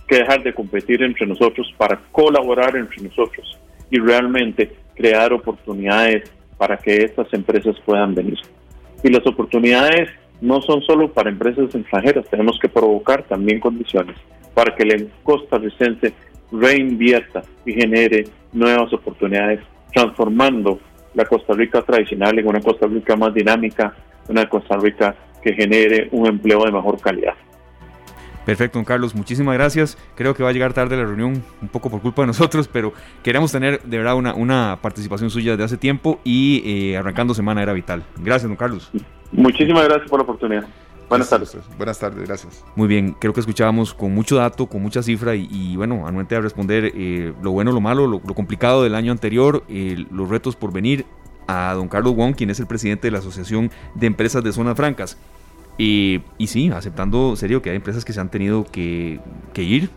[0.08, 3.58] que dejar de competir entre nosotros para colaborar entre nosotros
[3.90, 8.38] y realmente crear oportunidades para que estas empresas puedan venir.
[9.04, 10.10] Y las oportunidades
[10.42, 14.18] no son solo para empresas extranjeras, tenemos que provocar también condiciones
[14.54, 16.14] para que el costarricense
[16.52, 19.62] reinvierta y genere nuevas oportunidades,
[19.94, 20.80] transformando
[21.14, 23.94] la Costa Rica tradicional en una Costa Rica más dinámica,
[24.28, 27.34] una Costa Rica que genere un empleo de mejor calidad.
[28.46, 29.98] Perfecto, don Carlos, muchísimas gracias.
[30.16, 32.94] Creo que va a llegar tarde la reunión, un poco por culpa de nosotros, pero
[33.24, 37.62] queremos tener de verdad una, una participación suya de hace tiempo y eh, arrancando semana
[37.62, 38.04] era vital.
[38.18, 38.90] Gracias, don Carlos.
[39.32, 40.66] Muchísimas gracias por la oportunidad.
[41.12, 41.58] Buenas tardes.
[41.78, 42.64] Buenas tardes, gracias.
[42.74, 46.40] Muy bien, creo que escuchábamos con mucho dato, con mucha cifra y, bueno, anuente a
[46.40, 50.72] responder eh, lo bueno, lo malo, lo, complicado del año anterior, eh, los retos por
[50.72, 51.06] venir
[51.48, 54.78] a don Carlos Wong, quien es el presidente de la Asociación de Empresas de Zonas
[54.78, 55.18] Francas.
[55.78, 59.20] Y, sí, aceptando serio que hay empresas que se han tenido que,
[59.58, 59.90] ir,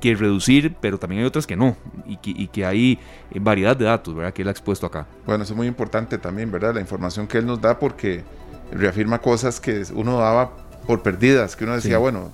[0.00, 1.76] que reducir, pero también hay otras que no,
[2.06, 2.98] y que, hay
[3.36, 4.32] variedad de datos, ¿verdad?
[4.32, 5.06] Que él ha expuesto acá.
[5.26, 6.74] Bueno, eso es muy importante también, ¿verdad?
[6.74, 8.24] La información que él nos da porque
[8.72, 10.52] reafirma cosas que uno daba
[10.86, 12.30] por perdidas, que uno decía, bueno,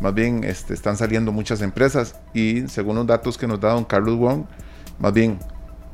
[0.00, 3.84] más bien este, están saliendo muchas empresas y según los datos que nos da don
[3.84, 4.44] Carlos Wong,
[4.98, 5.38] más bien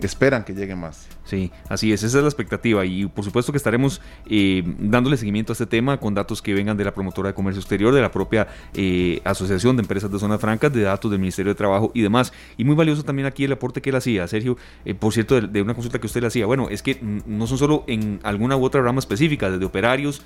[0.00, 1.06] esperan que lleguen más.
[1.28, 5.52] Sí, así es, esa es la expectativa y por supuesto que estaremos eh, dándole seguimiento
[5.52, 8.10] a este tema con datos que vengan de la promotora de comercio exterior, de la
[8.10, 12.00] propia eh, Asociación de Empresas de Zonas Francas, de datos del Ministerio de Trabajo y
[12.00, 12.32] demás.
[12.56, 15.60] Y muy valioso también aquí el aporte que él hacía, Sergio, eh, por cierto, de,
[15.60, 16.46] una consulta que usted le hacía.
[16.46, 20.22] Bueno, es que no son solo en alguna u otra rama específica, desde operarios,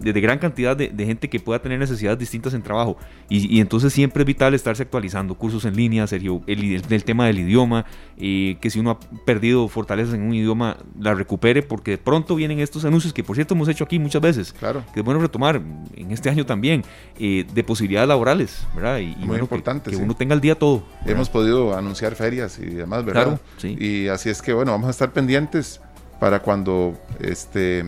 [0.00, 2.96] de, gran cantidad de, gente que pueda tener necesidades distintas en trabajo.
[3.28, 7.86] Y, entonces siempre es vital estarse actualizando, cursos en línea, Sergio, el, tema del idioma,
[8.16, 12.34] eh, que si uno ha perdido fortalezas en un idioma, la recupere, porque de pronto
[12.34, 14.84] vienen estos anuncios que por cierto hemos hecho aquí muchas veces, claro.
[14.92, 15.60] que es bueno retomar
[15.96, 16.84] en este año también,
[17.18, 18.98] eh, de posibilidades laborales, ¿verdad?
[18.98, 19.90] Y, Muy importante.
[19.90, 20.82] Que, uno tenga el día todo.
[21.04, 23.24] Hemos podido anunciar ferias y demás, ¿verdad?
[23.24, 23.76] Claro, sí.
[23.78, 25.80] Y así es que, bueno, vamos a estar pendientes
[26.18, 27.84] para cuando este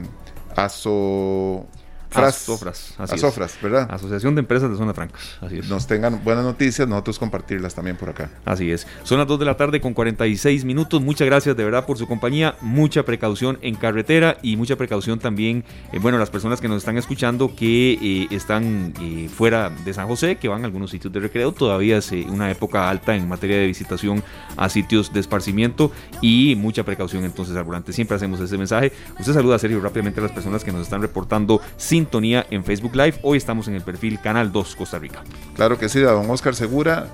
[0.57, 1.67] ASO
[2.15, 3.89] Asofras, Asofras, ¿verdad?
[3.91, 5.39] Asociación de Empresas de Zona Francas.
[5.41, 5.69] Así es.
[5.69, 8.31] Nos tengan buenas noticias, nosotros compartirlas también por acá.
[8.45, 8.87] Así es.
[9.05, 11.01] Son las 2 de la tarde con 46 minutos.
[11.01, 12.57] Muchas gracias de verdad por su compañía.
[12.61, 16.99] Mucha precaución en carretera y mucha precaución también, eh, bueno, las personas que nos están
[16.99, 21.21] escuchando que eh, están eh, fuera de San José, que van a algunos sitios de
[21.21, 21.53] recreo.
[21.53, 24.23] Todavía es una época alta en materia de visitación
[24.57, 27.93] a sitios de esparcimiento y mucha precaución entonces al volante.
[27.93, 28.93] Siempre hacemos ese mensaje.
[29.19, 32.97] Usted saluda, Sergio, rápidamente a las personas que nos están reportando sin sintonía en Facebook
[32.97, 33.21] Live.
[33.23, 35.23] Hoy estamos en el perfil Canal 2 Costa Rica.
[35.55, 37.09] Claro que sí, a don Oscar Segura.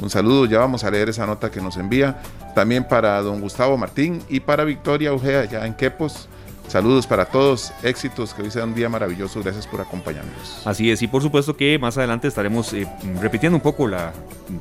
[0.00, 2.20] Un saludo, ya vamos a leer esa nota que nos envía.
[2.52, 6.28] También para don Gustavo Martín y para Victoria Ugea, ya en Quepos.
[6.68, 10.62] Saludos para todos, éxitos, que hoy sea un día maravilloso, gracias por acompañarnos.
[10.64, 12.86] Así es, y por supuesto que más adelante estaremos eh,
[13.20, 14.12] repitiendo un poco la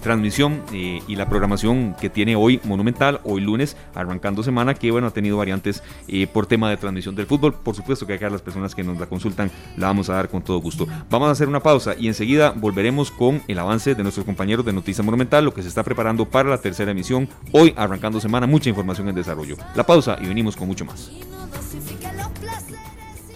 [0.01, 5.07] transmisión eh, y la programación que tiene hoy Monumental, hoy lunes, arrancando semana, que bueno,
[5.07, 7.53] ha tenido variantes eh, por tema de transmisión del fútbol.
[7.53, 10.41] Por supuesto que acá las personas que nos la consultan la vamos a dar con
[10.41, 10.87] todo gusto.
[11.09, 14.73] Vamos a hacer una pausa y enseguida volveremos con el avance de nuestros compañeros de
[14.73, 18.69] Noticias Monumental, lo que se está preparando para la tercera emisión, hoy arrancando semana, mucha
[18.69, 19.55] información en desarrollo.
[19.75, 21.09] La pausa y venimos con mucho más.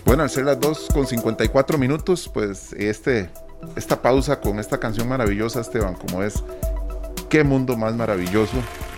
[0.06, 3.28] Bueno, al ser las 2 con 54 minutos, pues este,
[3.76, 6.44] esta pausa con esta canción maravillosa, Esteban, como es
[7.28, 8.54] Qué mundo más maravilloso,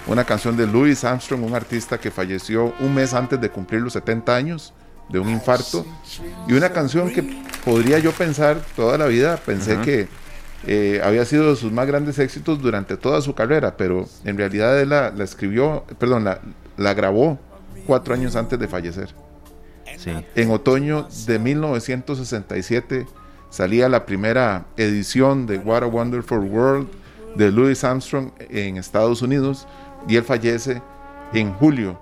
[0.05, 3.93] una canción de Louis Armstrong, un artista que falleció un mes antes de cumplir los
[3.93, 4.73] 70 años
[5.07, 5.85] de un infarto,
[6.45, 7.23] y una canción que
[7.63, 10.09] podría yo pensar toda la vida, pensé que
[10.67, 14.77] eh, había sido de sus más grandes éxitos durante toda su carrera, pero en realidad
[14.77, 16.41] él la, escribió, perdón, la,
[16.75, 17.39] la, grabó
[17.85, 19.15] cuatro años antes de fallecer.
[20.35, 23.07] En otoño de 1967
[23.49, 26.87] salía la primera edición de What a Wonderful World
[27.35, 29.67] de Louis Armstrong en Estados Unidos
[30.07, 30.81] y él fallece
[31.33, 31.99] en julio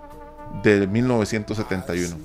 [0.64, 2.16] de 1971.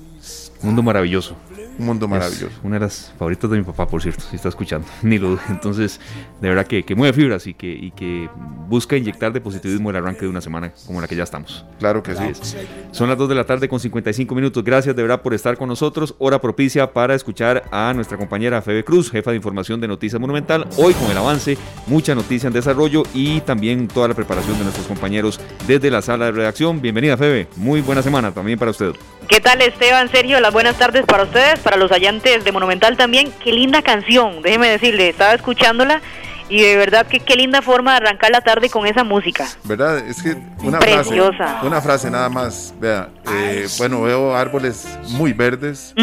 [0.61, 1.35] Mundo maravilloso.
[1.81, 2.53] Un mundo maravilloso.
[2.63, 5.99] una de las favoritas de mi papá, por cierto, si está escuchando, ni lo Entonces,
[6.39, 8.29] de verdad que, que mueve fibras y que, y que
[8.67, 11.65] busca inyectar de positivismo el arranque de una semana como la que ya estamos.
[11.79, 12.57] Claro que sí.
[12.91, 14.63] Son las 2 de la tarde con 55 minutos.
[14.63, 16.13] Gracias de verdad por estar con nosotros.
[16.19, 20.67] Hora propicia para escuchar a nuestra compañera Febe Cruz, jefa de información de Noticias Monumental.
[20.77, 24.85] Hoy con el avance, mucha noticia en desarrollo y también toda la preparación de nuestros
[24.85, 26.79] compañeros desde la sala de redacción.
[26.79, 27.47] Bienvenida, Febe.
[27.55, 28.91] Muy buena semana también para usted.
[29.31, 30.09] ¿Qué tal, Esteban?
[30.09, 33.31] Sergio, las buenas tardes para ustedes para los hallantes de Monumental también.
[33.41, 36.01] Qué linda canción, déjeme decirle, estaba escuchándola
[36.49, 39.47] y de verdad que qué linda forma de arrancar la tarde con esa música.
[39.63, 39.99] ¿Verdad?
[39.99, 41.37] Es que una Preciosa.
[41.37, 45.95] frase, una frase nada más, vea, eh, bueno, veo árboles muy verdes,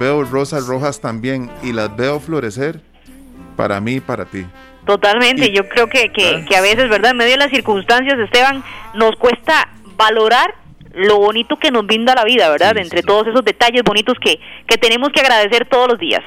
[0.00, 2.80] veo rosas rojas también y las veo florecer
[3.56, 4.44] para mí y para ti.
[4.84, 7.12] Totalmente, yo creo que, que, que a veces, ¿verdad?
[7.12, 10.54] En medio de las circunstancias, Esteban, nos cuesta valorar
[10.98, 12.76] lo bonito que nos brinda la vida, ¿verdad?
[12.76, 16.22] Entre todos esos detalles bonitos que, que tenemos que agradecer todos los días.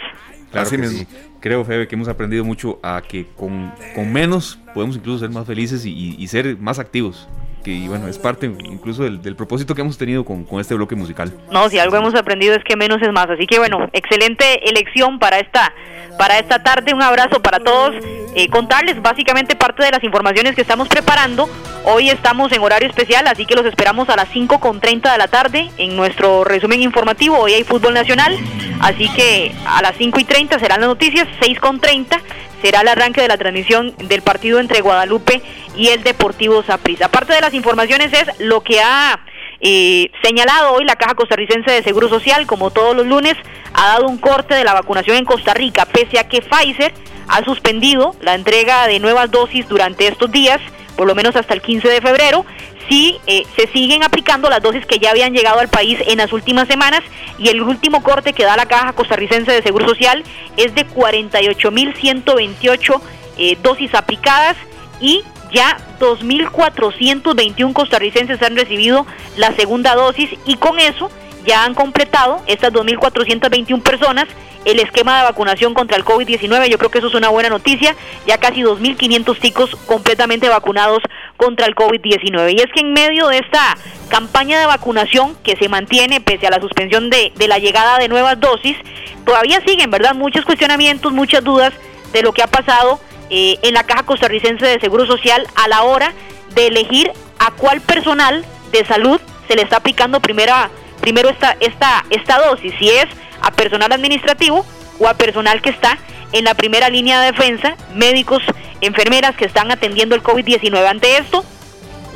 [0.52, 1.08] Claro que sí.
[1.40, 5.48] Creo, Febe, que hemos aprendido mucho a que con, con menos podemos incluso ser más
[5.48, 7.28] felices y, y ser más activos
[7.62, 11.32] que bueno, es parte incluso del, propósito que hemos tenido con, este bloque musical.
[11.52, 15.20] No, si algo hemos aprendido es que menos es más, así que bueno, excelente elección
[15.20, 15.74] para esta,
[16.18, 17.96] para esta tarde, un abrazo para todos,
[18.36, 21.50] eh, contarles básicamente parte de las informaciones que estamos preparando,
[21.86, 25.70] hoy estamos en horario especial, así que los esperamos a las 5.30 de la tarde
[25.78, 28.38] en nuestro resumen informativo, hoy hay fútbol nacional,
[28.82, 32.20] así que a las 5.30 serán las noticias, 6.30
[32.62, 35.42] será el arranque de la transmisión del partido entre Guadalupe
[35.76, 37.06] y el Deportivo Saprissa.
[37.06, 39.20] Aparte de las informaciones es lo que ha
[39.60, 43.36] eh, señalado hoy la Caja Costarricense de Seguro Social, como todos los lunes,
[43.74, 46.94] ha dado un corte de la vacunación en Costa Rica, pese a que Pfizer
[47.28, 50.60] ha suspendido la entrega de nuevas dosis durante estos días,
[51.02, 52.46] por lo menos hasta el 15 de febrero,
[52.88, 56.32] sí eh, se siguen aplicando las dosis que ya habían llegado al país en las
[56.32, 57.02] últimas semanas
[57.40, 60.24] y el último corte que da la Caja Costarricense de Seguro Social
[60.58, 63.02] es de 48.128
[63.40, 64.56] eh, dosis aplicadas
[65.00, 71.10] y ya 2.421 costarricenses han recibido la segunda dosis y con eso
[71.46, 74.28] ya han completado estas 2.421 personas
[74.66, 76.68] el esquema de vacunación contra el COVID-19.
[76.68, 77.96] Yo creo que eso es una buena noticia.
[78.28, 81.02] Ya casi 2.500 chicos completamente vacunados
[81.38, 82.54] contra el COVID-19.
[82.54, 83.76] Y es que en medio de esta
[84.10, 88.40] campaña de vacunación que se mantiene pese a la suspensión de, la llegada de nuevas
[88.40, 88.78] dosis,
[89.26, 90.14] todavía siguen, ¿verdad?
[90.14, 91.74] Muchos cuestionamientos, muchas dudas
[92.14, 93.00] de lo que ha pasado
[93.30, 96.14] eh, en la Caja Costarricense de Seguro Social a la hora
[96.54, 100.70] de elegir a cuál personal de salud se le está aplicando primera,
[101.02, 103.08] primero esta, esta, esta dosis, si es
[103.42, 104.66] a personal administrativo
[105.00, 105.98] o a personal que está
[106.32, 108.42] en la primera línea de defensa, médicos,
[108.80, 110.88] enfermeras que están atendiendo el COVID-19.
[110.88, 111.44] Ante esto,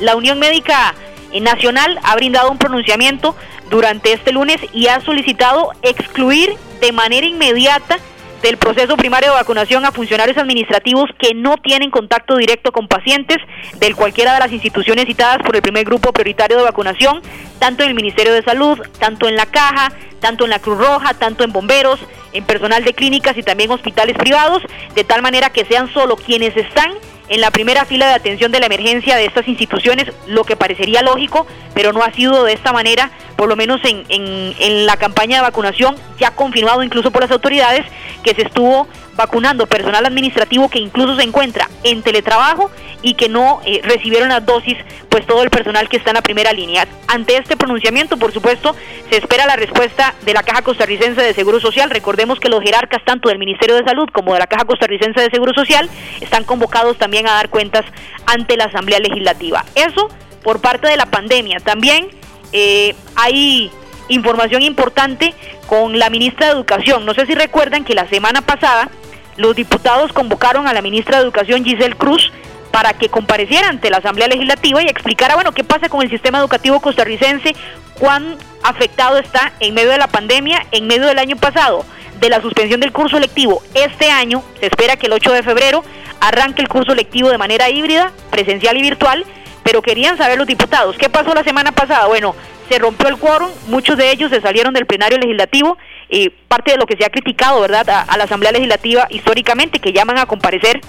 [0.00, 0.94] la Unión Médica
[1.40, 3.36] Nacional ha brindado un pronunciamiento
[3.70, 7.98] durante este lunes y ha solicitado excluir de manera inmediata
[8.46, 13.38] del proceso primario de vacunación a funcionarios administrativos que no tienen contacto directo con pacientes
[13.80, 17.22] de cualquiera de las instituciones citadas por el primer grupo prioritario de vacunación,
[17.58, 21.14] tanto en el Ministerio de Salud, tanto en la Caja, tanto en la Cruz Roja,
[21.14, 21.98] tanto en bomberos,
[22.32, 24.62] en personal de clínicas y también hospitales privados,
[24.94, 26.92] de tal manera que sean solo quienes están
[27.28, 31.02] en la primera fila de atención de la emergencia de estas instituciones, lo que parecería
[31.02, 35.36] lógico, pero no ha sido de esta manera, por lo menos en, en, la campaña
[35.36, 37.84] de vacunación, ya confirmado incluso por las autoridades,
[38.22, 42.70] que se estuvo vacunando personal administrativo que incluso se encuentra en teletrabajo
[43.02, 44.76] y que no eh, recibieron las dosis,
[45.08, 46.86] pues todo el personal que está en la primera línea.
[47.08, 48.74] Ante este pronunciamiento, por supuesto,
[49.10, 51.90] se espera la respuesta de la Caja Costarricense de Seguro Social.
[51.90, 55.30] Recordemos que los jerarcas tanto del Ministerio de Salud como de la Caja Costarricense de
[55.30, 55.88] Seguro Social
[56.20, 57.84] están convocados también a dar cuentas
[58.26, 59.64] ante la Asamblea Legislativa.
[59.74, 60.08] Eso
[60.42, 61.60] por parte de la pandemia.
[61.60, 62.08] También
[62.52, 63.70] eh, hay
[64.08, 65.34] información importante
[65.66, 67.04] con la ministra de Educación.
[67.04, 68.88] No sé si recuerdan que la semana pasada
[69.36, 72.32] los diputados convocaron a la ministra de Educación Giselle Cruz
[72.70, 76.38] para que compareciera ante la Asamblea Legislativa y explicara, bueno, qué pasa con el sistema
[76.38, 77.54] educativo costarricense,
[77.98, 81.84] cuán afectado está en medio de la pandemia, en medio del año pasado,
[82.20, 83.62] de la suspensión del curso lectivo.
[83.74, 85.84] Este año se espera que el 8 de febrero
[86.20, 89.24] arranque el curso lectivo de manera híbrida, presencial y virtual,
[89.66, 90.96] pero querían saber los diputados.
[90.96, 92.06] ¿Qué pasó la semana pasada?
[92.06, 92.36] Bueno,
[92.68, 95.76] se rompió el quórum, muchos de ellos se salieron del plenario legislativo,
[96.08, 99.92] y parte de lo que se ha criticado, ¿verdad?, a, la Asamblea Legislativa históricamente, que
[99.92, 100.80] llaman a comparecer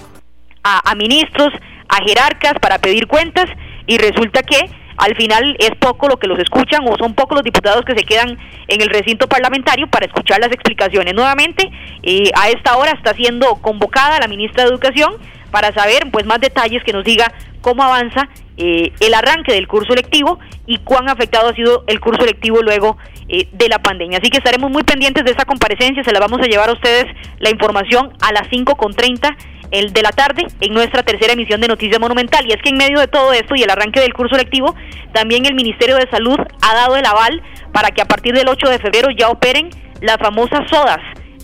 [0.64, 1.52] a, ministros,
[1.90, 3.46] a jerarcas para pedir cuentas,
[3.88, 4.60] y resulta que
[4.98, 8.06] al final es poco lo que los escuchan o son pocos los diputados que se
[8.06, 11.16] quedan en el recinto parlamentario para escuchar las explicaciones.
[11.16, 11.68] Nuevamente,
[12.04, 15.16] eh, a esta hora está siendo convocada la ministra de Educación
[15.50, 18.28] para saber pues más detalles que nos diga cómo avanza
[18.58, 22.98] eh, el arranque del curso lectivo y cuán afectado ha sido el curso lectivo luego
[23.30, 24.18] eh, de la pandemia.
[24.20, 27.06] Así que estaremos muy pendientes de esa comparecencia, se la vamos a llevar a ustedes
[27.40, 29.36] la información a las 5.30
[29.72, 32.46] el de la tarde en nuestra tercera emisión de Noticias Monumental.
[32.48, 34.74] Y es que en medio de todo esto y el arranque del curso lectivo,
[35.14, 37.42] también el Ministerio de Salud ha dado el aval
[37.74, 39.70] para que a partir del 8 de febrero ya operen
[40.02, 41.00] las famosas sodas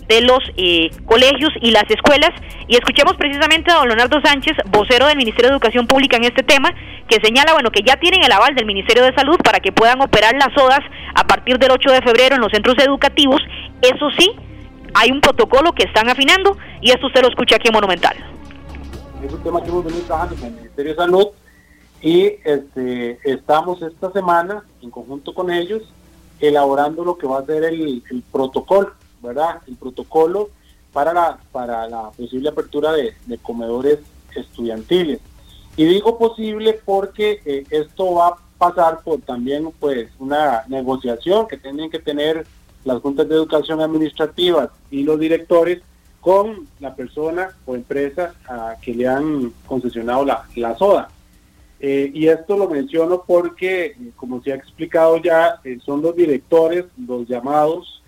[0.08, 2.30] de los eh, colegios y las escuelas.
[2.68, 6.42] Y escuchemos precisamente a don Leonardo Sánchez, vocero del Ministerio de Educación Pública en este
[6.42, 6.72] tema,
[7.08, 10.00] que señala bueno que ya tienen el aval del Ministerio de Salud para que puedan
[10.00, 10.80] operar las sodas
[11.14, 13.40] a partir del 8 de febrero en los centros educativos.
[13.82, 14.32] Eso sí,
[14.94, 18.16] hay un protocolo que están afinando y esto usted lo escucha aquí en Monumental.
[19.24, 21.26] Es un tema que hemos venido trabajando con el Ministerio de Salud
[22.00, 25.82] y este, estamos esta semana en conjunto con ellos
[26.40, 28.92] elaborando lo que va a ser el, protocolo,
[29.24, 29.62] ¿verdad?
[29.66, 30.50] El protocolo
[30.92, 33.98] para la, para la posible apertura de, comedores
[34.34, 35.20] estudiantiles.
[35.76, 41.56] Y digo posible porque eh, esto va a pasar por también pues una negociación que
[41.56, 42.46] tienen que tener
[42.84, 45.80] las juntas de educación administrativas y los directores
[46.20, 51.08] con la persona o empresa a que le han concesionado la, la soda.
[51.80, 56.86] Eh, y esto lo menciono porque, como se ha explicado ya, eh, son los directores
[56.96, 58.02] los llamados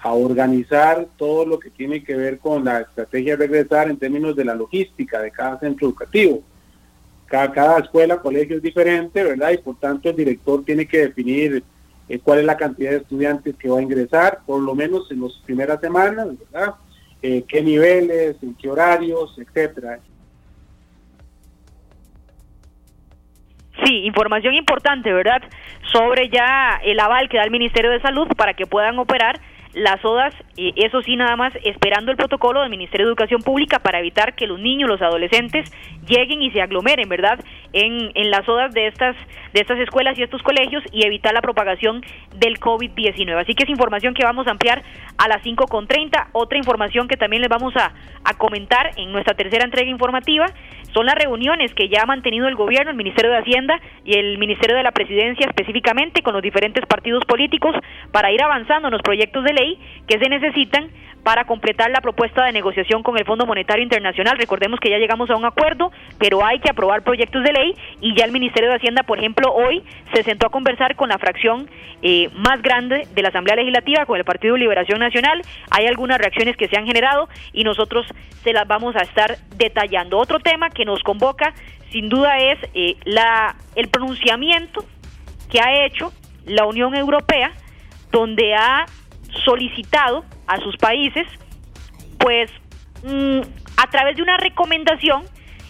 [0.00, 4.36] a organizar todo lo que tiene que ver con la estrategia de regresar en términos
[4.36, 6.42] de la logística de cada centro educativo.
[7.26, 9.50] Cada, escuela, colegio es diferente, ¿verdad?
[9.50, 11.62] Y por tanto el director tiene que definir
[12.08, 15.20] eh, cuál es la cantidad de estudiantes que va a ingresar, por lo menos en
[15.20, 16.74] las primeras semanas, ¿verdad?
[17.20, 19.98] Eh, qué niveles, en qué horarios, etcétera.
[23.84, 25.42] Sí, información importante, ¿verdad?
[25.92, 29.38] Sobre ya el aval que da el Ministerio de Salud para que puedan operar
[29.78, 34.00] las ODAS, eso sí, nada más esperando el protocolo del Ministerio de Educación Pública para
[34.00, 35.70] evitar que los niños, los adolescentes
[36.06, 37.38] lleguen y se aglomeren, ¿verdad?
[37.72, 39.16] En, en las ODAS de estas,
[39.52, 42.02] de estas escuelas y estos colegios y evitar la propagación
[42.36, 43.40] del COVID-19.
[43.40, 44.82] Así que es información que vamos a ampliar
[45.16, 46.28] a las 5.30.
[46.32, 47.92] Otra información que también les vamos a,
[48.24, 50.46] a comentar en nuestra tercera entrega informativa
[50.92, 54.38] son las reuniones que ya ha mantenido el gobierno, el Ministerio de Hacienda y el
[54.38, 57.76] Ministerio de la Presidencia específicamente con los diferentes partidos políticos
[58.10, 59.67] para ir avanzando en los proyectos de ley
[60.06, 60.90] que se necesitan
[61.22, 64.38] para completar la propuesta de negociación con el Fondo Monetario Internacional.
[64.38, 68.16] Recordemos que ya llegamos a un acuerdo, pero hay que aprobar proyectos de ley y
[68.16, 69.82] ya el Ministerio de Hacienda, por ejemplo, hoy
[70.14, 71.68] se sentó a conversar con la fracción
[72.00, 75.42] eh, más grande de la Asamblea Legislativa, con el Partido Liberación Nacional.
[75.70, 78.06] Hay algunas reacciones que se han generado y nosotros
[78.42, 80.16] se las vamos a estar detallando.
[80.16, 81.52] Otro tema que nos convoca,
[81.90, 84.84] sin duda, es eh, la, el pronunciamiento
[85.50, 86.12] que ha hecho
[86.46, 87.52] la Unión Europea,
[88.10, 88.86] donde ha
[89.44, 91.26] solicitado a sus países,
[92.18, 92.50] pues
[93.04, 93.40] mm,
[93.76, 95.24] a través de una recomendación,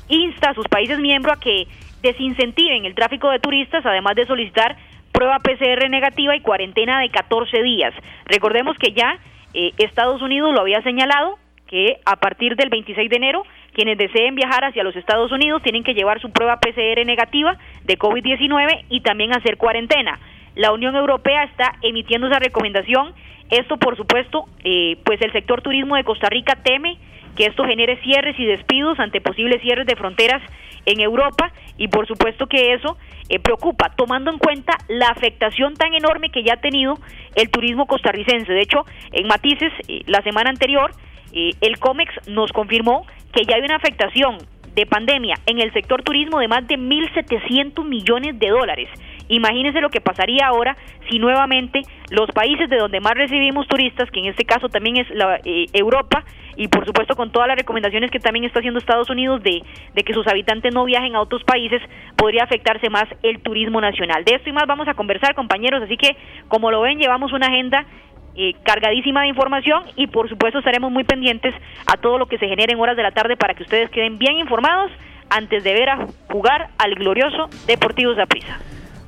[0.08, 1.66] insta a sus países miembros a que
[2.02, 4.76] desincentiven el tráfico de turistas, además de solicitar
[5.12, 7.92] prueba PCR negativa y cuarentena de 14 días.
[8.26, 9.18] Recordemos que ya
[9.54, 13.42] eh, Estados Unidos lo había señalado, que a partir del 26 de enero
[13.74, 17.98] quienes deseen viajar hacia los Estados Unidos tienen que llevar su prueba PCR negativa de
[17.98, 20.18] COVID-19 y también hacer cuarentena.
[20.58, 23.14] La Unión Europea está emitiendo esa recomendación
[23.50, 26.98] esto, por supuesto, eh, pues el sector turismo de Costa Rica teme
[27.34, 30.42] que esto genere cierres y despidos ante posibles cierres de fronteras
[30.84, 32.98] en Europa y por supuesto que eso
[33.28, 36.98] eh, preocupa, tomando en cuenta la afectación tan enorme que ya ha tenido
[37.36, 38.52] el turismo costarricense.
[38.52, 40.90] De hecho, en Matices, eh, la semana anterior,
[41.30, 44.38] el COMEX nos confirmó que ya hay una afectación
[44.74, 48.88] de pandemia en el sector turismo de más de 1.700 millones de dólares.
[49.28, 50.76] Imagínense lo que pasaría ahora
[51.10, 55.10] si nuevamente los países de donde más recibimos turistas, que en este caso también es
[55.10, 56.24] la, eh, Europa,
[56.56, 59.62] y por supuesto con todas las recomendaciones que también está haciendo Estados Unidos de,
[59.94, 61.80] de que sus habitantes no viajen a otros países,
[62.16, 64.24] podría afectarse más el turismo nacional.
[64.24, 66.16] De esto y más vamos a conversar, compañeros, así que
[66.48, 67.86] como lo ven, llevamos una agenda
[68.34, 71.54] eh, cargadísima de información y por supuesto estaremos muy pendientes
[71.86, 74.18] a todo lo que se genere en horas de la tarde para que ustedes queden
[74.18, 74.90] bien informados
[75.30, 78.58] antes de ver a jugar al glorioso Deportivo Zaprisa.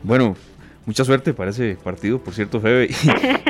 [0.03, 0.37] Bueno,
[0.87, 2.89] mucha suerte para ese partido, por cierto, Febe,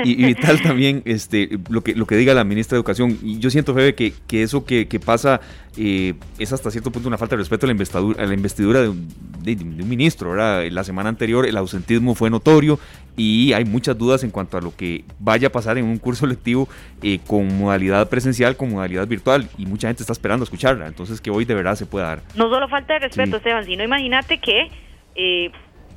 [0.04, 3.18] y, Vital también, este, lo que, lo que diga la ministra de Educación.
[3.22, 5.40] Y yo siento, Febe, que, que eso que, pasa
[5.76, 8.82] eh, es hasta cierto punto una falta de respeto a la investidura, a la investidura
[8.82, 9.08] de, un,
[9.88, 10.34] ministro.
[10.34, 12.78] La semana anterior el ausentismo fue notorio
[13.16, 16.26] y hay muchas dudas en cuanto a lo que vaya a pasar en un curso
[16.26, 16.68] lectivo
[17.02, 20.86] eh, con modalidad presencial, con modalidad virtual, y mucha gente está esperando escucharla.
[20.86, 22.22] Entonces, que hoy de verdad se pueda dar.
[22.34, 24.70] No solo falta de respeto, Esteban, sino imagínate que...
[25.16, 25.50] Eh,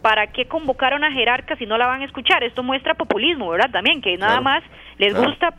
[0.04, 2.44] ¿para qué convocar a una jerarca si no la van a escuchar?
[2.44, 3.72] Esto muestra populismo, ¿verdad?
[3.72, 4.62] También, que nada más
[4.98, 5.56] les gusta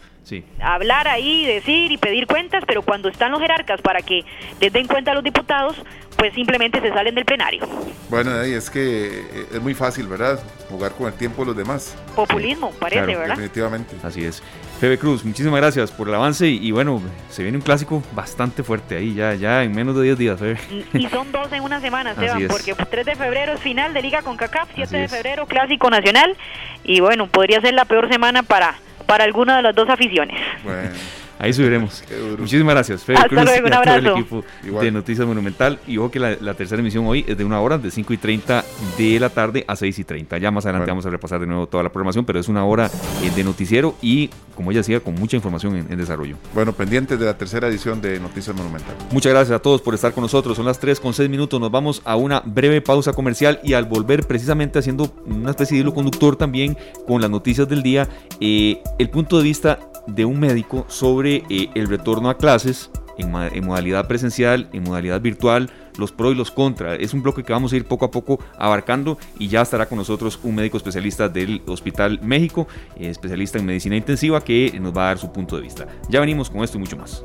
[0.60, 4.22] hablar ahí, decir y pedir cuentas, pero cuando están los jerarcas para que
[4.60, 5.82] les den cuenta a los diputados,
[6.18, 7.66] pues simplemente se salen del plenario.
[8.10, 10.38] Bueno, es que eh, es muy fácil, ¿verdad?
[10.68, 11.96] Jugar con el tiempo de los demás.
[12.14, 13.36] Populismo, parece, ¿verdad?
[13.36, 13.96] Definitivamente.
[14.02, 14.42] Así es.
[14.80, 17.00] Febe Cruz, muchísimas gracias por el avance y, bueno,
[17.30, 20.58] se viene un clásico bastante fuerte ahí, ya, ya en menos de 10 días, Febe.
[20.92, 24.22] Y son dos en una semana, Esteban, porque 3 de febrero es final de Liga
[24.22, 26.36] con CACAF, 7 de febrero clásico nacional
[26.82, 28.74] y bueno, podría ser la peor semana para,
[29.06, 30.40] para alguna de las dos aficiones.
[30.64, 30.90] Bueno.
[31.38, 32.02] Ahí subiremos.
[32.38, 33.98] Muchísimas gracias, Fede Hasta Cruz, luego, un abrazo.
[33.98, 35.78] el equipo de Noticias Monumental.
[35.86, 38.64] Y ojo que la, tercera emisión hoy es de una hora, de 5 y 30
[38.96, 40.38] de la tarde a 6 y 30.
[40.38, 42.90] Ya más adelante vamos a repasar de nuevo toda la programación, pero es una hora
[43.22, 46.36] eh, de noticiero y, como ella decía, con mucha información en, desarrollo.
[46.54, 48.94] Bueno, pendientes de la tercera edición de Noticias Monumental.
[49.10, 50.56] Muchas gracias a todos por estar con nosotros.
[50.56, 51.60] Son las 3 con 6 minutos.
[51.60, 55.82] Nos vamos a una breve pausa comercial y al volver precisamente haciendo una especie de
[55.82, 56.76] hilo conductor también
[57.06, 58.08] con las noticias del día,
[58.40, 63.64] eh, el punto de vista de un médico sobre eh, el retorno a clases en,
[63.64, 66.98] modalidad presencial, en modalidad virtual, los pros y los contras.
[67.00, 69.98] Es un bloque que vamos a ir poco a poco abarcando y ya estará con
[69.98, 75.04] nosotros un médico especialista del Hospital México, eh, especialista en medicina intensiva, que nos va
[75.04, 75.86] a dar su punto de vista.
[76.08, 77.22] Ya venimos con esto y mucho más.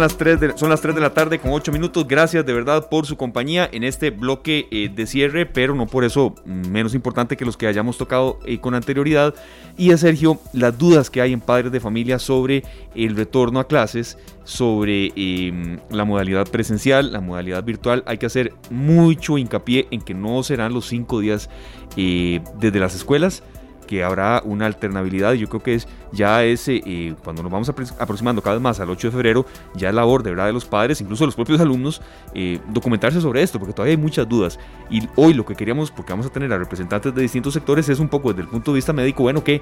[0.00, 2.06] Las 3 de, son las 3 de la tarde con 8 minutos.
[2.08, 6.04] Gracias de verdad por su compañía en este bloque eh, de cierre, pero no por
[6.04, 9.34] eso menos importante que los que hayamos tocado eh, con anterioridad.
[9.76, 13.68] Y a Sergio, las dudas que hay en padres de familia sobre el retorno a
[13.68, 18.02] clases, sobre em, la modalidad presencial, la modalidad virtual.
[18.06, 21.50] Hay que hacer mucho hincapié en que no serán los 5 días
[21.96, 23.42] eh, desde las escuelas
[23.90, 25.32] que habrá una alternabilidad.
[25.32, 27.68] Yo creo que es ya ese, eh, cuando nos vamos
[27.98, 30.64] aproximando cada vez más al 8 de febrero, ya es labor de verdad de los
[30.64, 32.00] padres, incluso de los propios alumnos,
[32.32, 34.60] eh, documentarse sobre esto, porque todavía hay muchas dudas.
[34.90, 37.98] Y hoy lo que queríamos, porque vamos a tener a representantes de distintos sectores, es
[37.98, 39.60] un poco desde el punto de vista médico, bueno, que,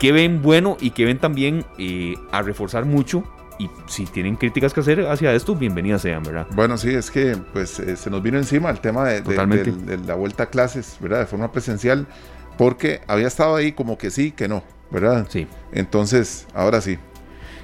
[0.00, 3.22] que, ven bueno y que ven también eh, a reforzar mucho
[3.60, 6.48] y si tienen críticas que hacer hacia esto, bienvenidas sean, ¿verdad?
[6.50, 10.42] Bueno, sí, es que pues se nos vino encima el tema de, de, la vuelta
[10.42, 11.20] a clases, ¿verdad?
[11.20, 12.08] De forma presencial
[12.56, 15.26] porque había estado ahí como que sí, que no, ¿verdad?
[15.28, 15.46] Sí.
[15.72, 16.98] Entonces, ahora sí.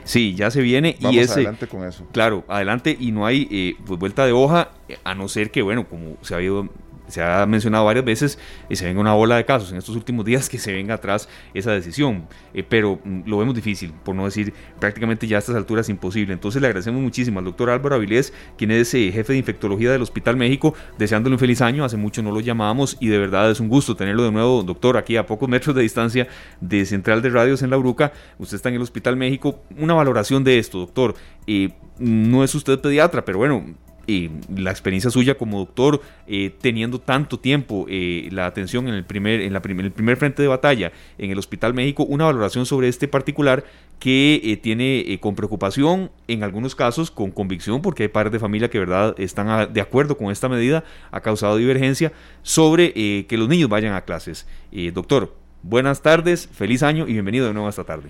[0.05, 2.07] Sí, ya se viene Vamos y ese, adelante con eso.
[2.13, 4.71] Claro, adelante y no hay eh, pues vuelta de hoja,
[5.05, 6.69] a no ser que, bueno, como se ha habido
[7.11, 8.39] se ha mencionado varias veces,
[8.69, 11.29] y se venga una bola de casos en estos últimos días que se venga atrás
[11.55, 12.29] esa decisión.
[12.55, 16.33] Eh, pero mm, lo vemos difícil, por no decir prácticamente ya a estas alturas imposible.
[16.33, 20.03] Entonces le agradecemos muchísimo al doctor Álvaro Avilés, quien es eh, jefe de infectología del
[20.03, 21.85] Hospital México, deseándole un feliz año.
[21.85, 24.97] Hace mucho no lo llamábamos y de verdad es un gusto tenerlo de nuevo, doctor,
[24.97, 26.29] aquí a pocos metros de distancia
[26.61, 28.13] de Central de Radios en La Bruca.
[28.39, 29.63] Usted está en el Hospital México.
[29.77, 31.15] Una valoración de esto, doctor.
[31.47, 33.75] Eh, no es usted pediatra, pero bueno,
[34.07, 39.41] la experiencia suya como doctor, eh, teniendo tanto tiempo eh, la atención en el primer,
[39.41, 43.09] en, la el primer frente de batalla en el Hospital México, una valoración sobre este
[43.09, 43.65] particular
[43.99, 48.71] que eh, tiene con preocupación, en algunos casos con convicción, porque hay padres de familia
[48.71, 52.93] que verdad están de acuerdo con esta medida, ha causado divergencia sobre
[53.27, 54.47] que los niños vayan a clases.
[54.93, 58.09] doctor, buenas tardes, feliz año y bienvenido de nuevo esta tarde.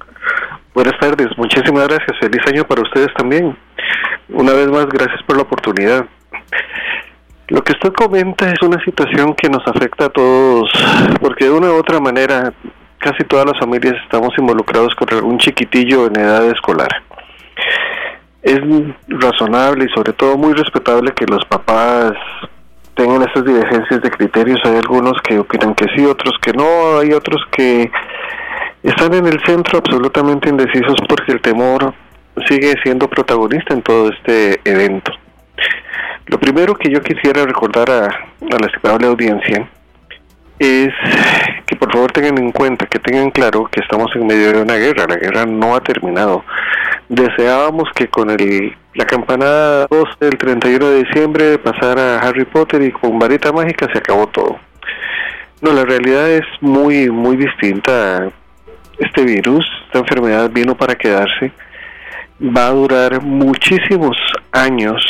[0.82, 3.54] Buenas tardes, muchísimas gracias, feliz año para ustedes también.
[4.30, 6.06] Una vez más, gracias por la oportunidad.
[7.48, 10.72] Lo que usted comenta es una situación que nos afecta a todos,
[11.20, 12.54] porque de una u otra manera
[12.96, 17.02] casi todas las familias estamos involucrados con un chiquitillo en edad escolar.
[18.40, 18.60] Es
[19.06, 22.12] razonable y sobre todo muy respetable que los papás
[22.94, 24.58] tengan esas divergencias de criterios.
[24.64, 27.90] Hay algunos que opinan que sí, otros que no, hay otros que
[28.82, 31.94] están en el centro absolutamente indecisos porque el temor
[32.48, 35.12] sigue siendo protagonista en todo este evento.
[36.26, 38.08] Lo primero que yo quisiera recordar a,
[38.40, 39.68] la estimable audiencia
[40.58, 40.92] es
[41.66, 44.76] que por favor tengan en cuenta, que tengan claro que estamos en medio de una
[44.76, 46.44] guerra, la guerra no ha terminado.
[47.08, 52.92] Deseábamos que con el, la campanada 2 del 31 de diciembre pasara Harry Potter y
[52.92, 54.58] con varita mágica se acabó todo.
[55.60, 58.30] No, la realidad es muy, muy distinta.
[59.00, 61.52] Este virus, esta enfermedad vino para quedarse
[62.40, 64.16] va a durar muchísimos
[64.52, 65.04] años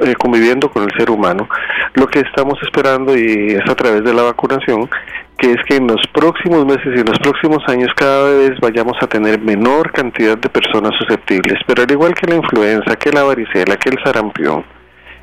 [0.00, 1.48] eh, conviviendo con el ser humano.
[1.94, 4.88] Lo que estamos esperando y es a través de la vacunación,
[5.36, 8.96] que es que en los próximos meses y en los próximos años cada vez vayamos
[9.02, 11.58] a tener menor cantidad de personas susceptibles.
[11.66, 14.64] Pero al igual que la influenza, que la varicela, que el sarampión,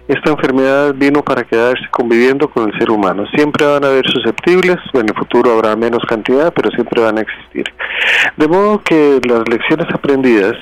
[0.07, 3.25] esta enfermedad vino para quedarse conviviendo con el ser humano.
[3.33, 7.21] Siempre van a haber susceptibles, en el futuro habrá menos cantidad, pero siempre van a
[7.21, 7.65] existir.
[8.37, 10.55] De modo que las lecciones aprendidas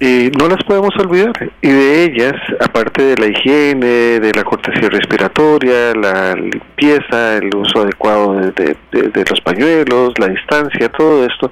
[0.00, 1.32] y no las podemos olvidar.
[1.60, 7.82] Y de ellas, aparte de la higiene, de la cortesía respiratoria, la limpieza, el uso
[7.82, 11.50] adecuado de, los pañuelos, la distancia, todo esto,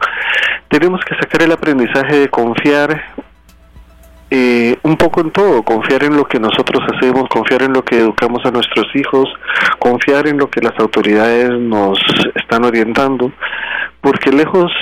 [0.69, 3.03] tenemos que sacar el aprendizaje de confiar
[4.31, 7.99] eh, un poco en todo, confiar en lo que nosotros hacemos, confiar en lo que
[7.99, 9.29] educamos a nuestros hijos,
[9.79, 11.99] confiar en lo que las autoridades nos
[12.35, 13.33] están orientando,
[14.01, 14.73] porque lejos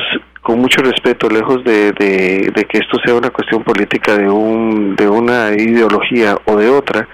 [0.40, 5.09] con mucho respeto, lejos de, de, que esto sea una cuestión política de, un, de
[5.09, 7.09] una ideología o de otra,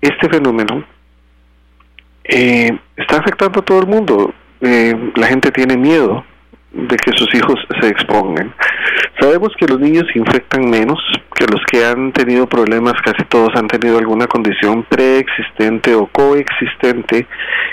[0.00, 0.84] este fenómeno
[2.22, 4.32] eh, está afectando a todo el mundo.
[4.60, 6.24] Eh, la gente tiene miedo,
[6.76, 8.52] de que sus hijos se expongan.
[9.18, 10.98] Sabemos que los niños infectan menos,
[11.34, 17.26] que los que han tenido problemas, casi todos han tenido alguna condición preexistente o coexistente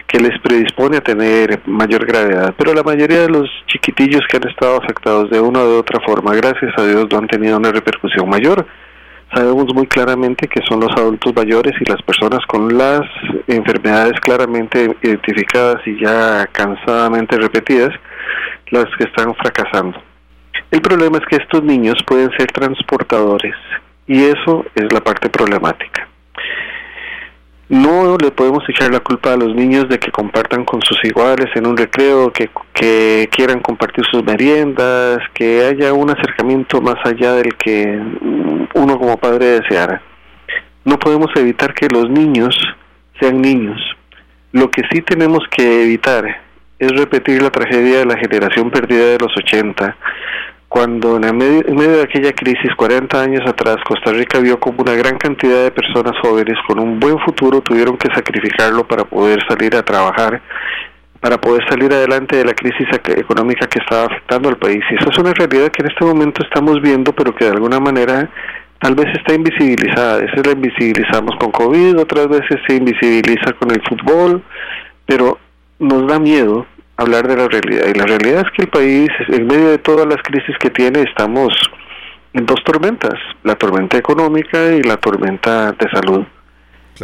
[0.08, 4.47] que les predispone a tener mayor gravedad, pero la mayoría de los chiquitillos que han
[4.47, 8.30] estado afectados de una de otra forma, gracias a Dios, no han tenido una repercusión
[8.30, 8.66] mayor.
[9.34, 13.01] Sabemos muy claramente que son los adultos mayores y las personas con las
[13.47, 17.89] enfermedades claramente identificadas y ya cansadamente repetidas
[18.74, 20.01] las que están fracasando.
[20.71, 23.55] El problema es que estos niños pueden ser transportadores
[24.07, 26.07] y eso es la parte problemática.
[27.69, 31.47] No le podemos echar la culpa a los niños de que compartan con sus iguales
[31.55, 37.34] en un recreo, que, que quieran compartir sus meriendas, que haya un acercamiento más allá
[37.34, 37.99] del que
[38.74, 40.01] uno como padre deseara.
[40.84, 42.55] No podemos evitar que los niños
[43.19, 43.80] sean niños.
[44.51, 46.26] Lo que sí tenemos que evitar
[46.80, 49.95] es repetir la tragedia de la generación perdida de los 80,
[50.74, 55.19] cuando en, medio, de aquella crisis, 40 años atrás, Costa Rica vio como una gran
[55.19, 59.84] cantidad de personas jóvenes con un buen futuro tuvieron que sacrificarlo para poder salir a
[59.84, 60.41] trabajar,
[61.21, 64.84] para poder salir adelante de la crisis económica que estaba afectando al país.
[64.89, 67.80] Y esa es una realidad que en este momento estamos viendo, pero que de alguna
[67.80, 68.28] manera
[68.82, 70.15] tal vez está invisibilizada.
[70.15, 74.43] A veces la invisibilizamos con COVID, otras veces se invisibiliza con el fútbol,
[75.05, 75.38] pero
[75.84, 76.65] nos da miedo
[76.97, 77.86] hablar de la realidad.
[77.93, 81.01] Y la realidad es que el país, en medio de todas las crisis que tiene,
[81.01, 81.53] estamos
[82.34, 83.13] en dos tormentas,
[83.43, 86.25] la tormenta económica y la tormenta de salud.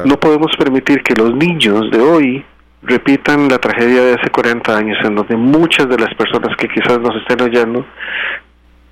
[0.05, 2.45] No podemos permitir que los niños de hoy
[2.84, 6.99] repitan la tragedia de hace 40 años, en donde muchas de las personas que quizás
[6.99, 7.86] nos estén oyendo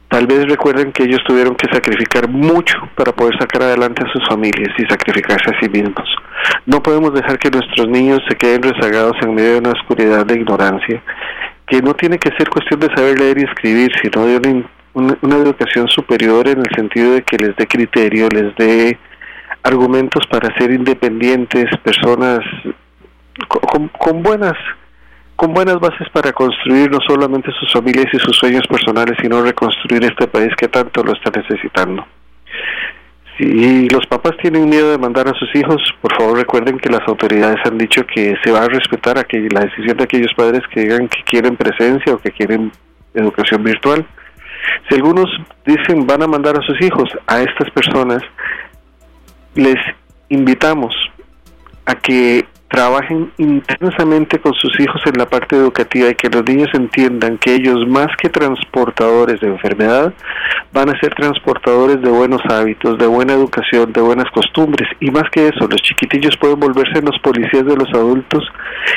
[0.10, 4.26] Tal vez recuerden que ellos tuvieron que sacrificar mucho para poder sacar adelante a sus
[4.28, 6.08] familias y sacrificarse a sí mismos.
[6.66, 10.36] No podemos dejar que nuestros niños se queden rezagados en medio de una oscuridad de
[10.36, 11.04] ignorancia,
[11.68, 15.88] que no tiene que ser cuestión de saber leer y escribir, sino de una, educación
[15.90, 18.98] superior en el sentido de que les dé criterio, les dé
[19.64, 22.40] argumentos para ser independientes, personas
[24.00, 24.54] con buenas
[25.38, 30.04] con buenas bases para construir no solamente sus familias y sus sueños personales, sino reconstruir
[30.04, 32.06] este país que tanto lo está necesitando.
[33.38, 37.08] Si los papás tienen miedo de mandar a sus hijos, por favor recuerden que las
[37.08, 41.08] autoridades han dicho que se va a respetar la decisión de aquellos padres que digan
[41.08, 42.72] que quieren presencia o que quieren
[43.14, 44.08] educación virtual.
[44.90, 45.30] Si algunos
[45.68, 48.24] dicen van a mandar a sus hijos, a estas personas
[49.54, 49.78] les
[50.30, 50.96] invitamos
[51.86, 56.70] a que trabajen intensamente con sus hijos en la parte educativa y que los niños
[56.74, 60.14] entiendan que ellos más que transportadores de enfermedad
[60.74, 64.90] van a ser transportadores de buenos hábitos, de buena educación, de buenas costumbres.
[65.00, 68.44] Y más que eso, los chiquitillos pueden volverse los policías de los adultos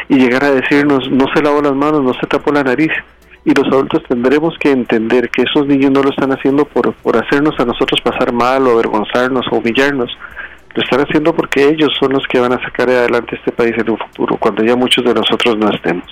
[0.09, 2.91] y llegar a decirnos no se lavó las manos, no se tapó la nariz
[3.45, 7.17] y los adultos tendremos que entender que esos niños no lo están haciendo por, por
[7.17, 10.11] hacernos a nosotros pasar mal o avergonzarnos o humillarnos,
[10.75, 13.91] lo están haciendo porque ellos son los que van a sacar adelante este país en
[13.91, 16.05] un futuro, cuando ya muchos de nosotros no estemos.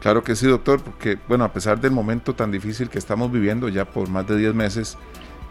[0.00, 3.68] Claro que sí, doctor, porque bueno, a pesar del momento tan difícil que estamos viviendo
[3.68, 4.96] ya por más de 10 meses,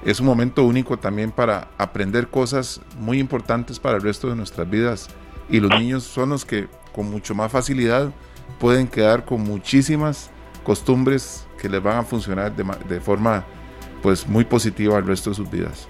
[0.05, 4.69] es un momento único también para aprender cosas muy importantes para el resto de nuestras
[4.69, 5.09] vidas.
[5.49, 8.11] Y los niños son los que con mucho más facilidad
[8.59, 10.31] pueden quedar con muchísimas
[10.63, 13.43] costumbres que les van a funcionar de, de forma
[14.01, 15.89] pues muy positiva al resto de sus vidas.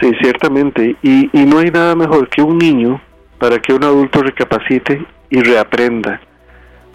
[0.00, 0.96] Sí, ciertamente.
[1.02, 3.00] Y, y no hay nada mejor que un niño
[3.38, 6.20] para que un adulto recapacite y reaprenda.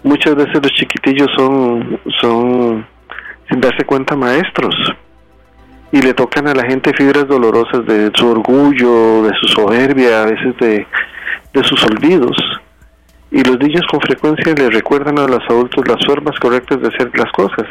[0.02, 2.86] Muchas veces los chiquitillos son, son
[3.48, 4.74] sin darse cuenta, maestros.
[5.92, 10.26] y le tocan a la gente fibras dolorosas de su orgullo, de su soberbia, a
[10.26, 10.86] veces de,
[11.52, 12.36] de sus olvidos.
[13.30, 17.10] Y los niños con frecuencia le recuerdan a los adultos las formas correctas de hacer
[17.16, 17.66] las cosas.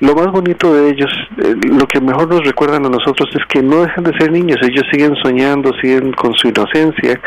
[0.00, 3.62] Lo más bonito de ellos, eh, lo que mejor nos recuerdan a nosotros es que
[3.62, 7.20] no dejan de ser niños, ellos siguen soñando, siguen con su inocencia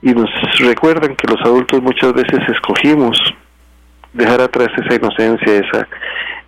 [0.00, 0.30] y nos
[0.60, 3.18] recuerdan que los adultos muchas veces escogimos
[4.12, 5.88] dejar atrás esa inocencia, esa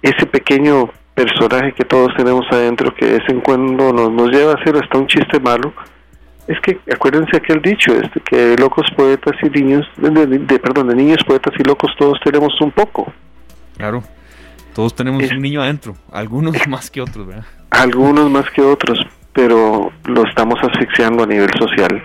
[0.03, 4.53] ese pequeño personaje que todos tenemos adentro que de vez en cuando nos, nos lleva
[4.53, 5.73] a hacer hasta un chiste malo.
[6.47, 11.19] Es que acuérdense aquel dicho, este, que locos poetas y niños, de, perdón, de niños
[11.25, 13.13] poetas y locos todos tenemos un poco.
[13.77, 14.03] Claro,
[14.81, 17.45] todos tenemos un niño adentro, algunos más que otros, ¿verdad?
[17.71, 18.99] Algunos más que otros,
[19.33, 22.03] pero lo estamos asfixiando a nivel social.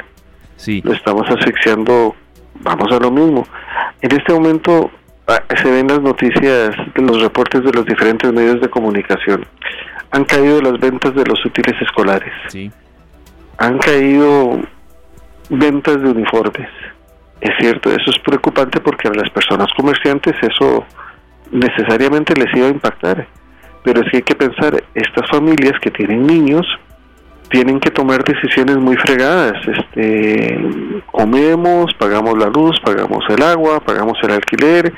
[0.57, 0.81] Sí.
[0.83, 2.15] Lo estamos asfixiando,
[2.61, 3.47] vamos a lo mismo.
[4.01, 4.91] En este momento
[5.27, 9.45] Ah, se ven las noticias, los reportes de los diferentes medios de comunicación.
[10.11, 12.31] Han caído las ventas de los útiles escolares.
[12.49, 12.71] Sí.
[13.57, 14.59] Han caído
[15.49, 16.69] ventas de uniformes.
[17.41, 20.85] Es cierto, eso es preocupante porque a las personas comerciantes eso
[21.55, 23.27] necesariamente les iba a impactar.
[23.83, 26.65] Pero sí hay que pensar, estas familias que tienen niños
[27.49, 29.55] tienen que tomar decisiones muy fregadas.
[29.67, 30.59] Este,
[31.11, 34.91] comemos, pagamos la luz, pagamos el agua, pagamos el alquiler,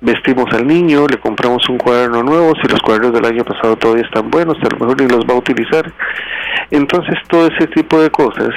[0.00, 4.04] vestimos al niño, le compramos un cuaderno nuevo, si los cuadernos del año pasado todavía
[4.04, 5.92] están buenos, a lo mejor ni los va a utilizar.
[6.70, 8.54] Entonces todo ese tipo de cosas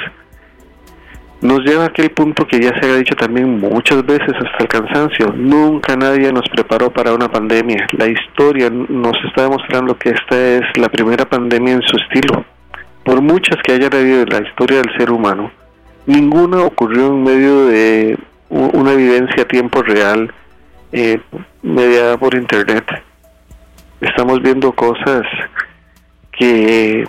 [1.42, 4.68] nos lleva a aquel punto que ya se ha dicho también muchas veces hasta el
[4.68, 5.32] cansancio.
[5.36, 7.86] Nunca nadie nos preparó para una pandemia.
[7.98, 12.44] La historia nos está demostrando que esta es la primera pandemia en su estilo
[13.04, 15.50] por muchas que haya habido en la historia del ser humano,
[16.06, 18.18] ninguna ocurrió en medio de
[18.48, 20.32] una evidencia a tiempo real
[20.92, 21.20] eh,
[21.62, 22.84] mediada por internet.
[24.00, 25.22] Estamos viendo cosas
[26.32, 27.06] que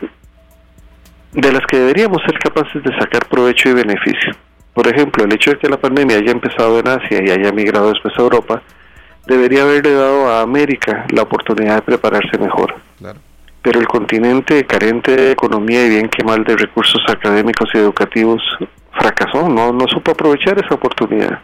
[1.33, 4.35] de las que deberíamos ser capaces de sacar provecho y beneficio.
[4.73, 7.89] Por ejemplo, el hecho de que la pandemia haya empezado en Asia y haya migrado
[7.89, 8.61] después a Europa,
[9.27, 12.75] debería haberle dado a América la oportunidad de prepararse mejor.
[12.97, 13.19] Claro
[13.63, 18.41] pero el continente carente de economía y bien que mal de recursos académicos y educativos
[18.91, 21.39] fracasó, no, no supo aprovechar esa oportunidad.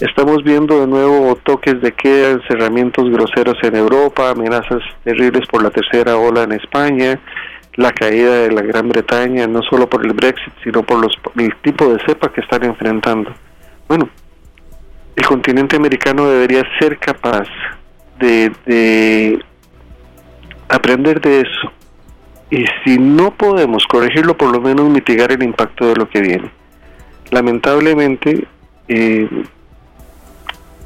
[0.00, 5.70] Estamos viendo de nuevo toques de queda, encerramientos groseros en Europa, amenazas terribles por la
[5.70, 7.20] tercera ola en España,
[7.74, 11.54] la caída de la Gran Bretaña, no solo por el Brexit, sino por los, el
[11.62, 13.32] tipo de cepa que están enfrentando.
[13.88, 14.08] Bueno,
[15.16, 17.48] el continente americano debería ser capaz
[18.18, 19.42] de, de
[20.68, 21.72] aprender de eso.
[22.50, 26.50] Y si no podemos corregirlo, por lo menos mitigar el impacto de lo que viene.
[27.30, 28.44] Lamentablemente,
[28.88, 29.28] eh,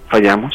[0.08, 0.54] fallamos.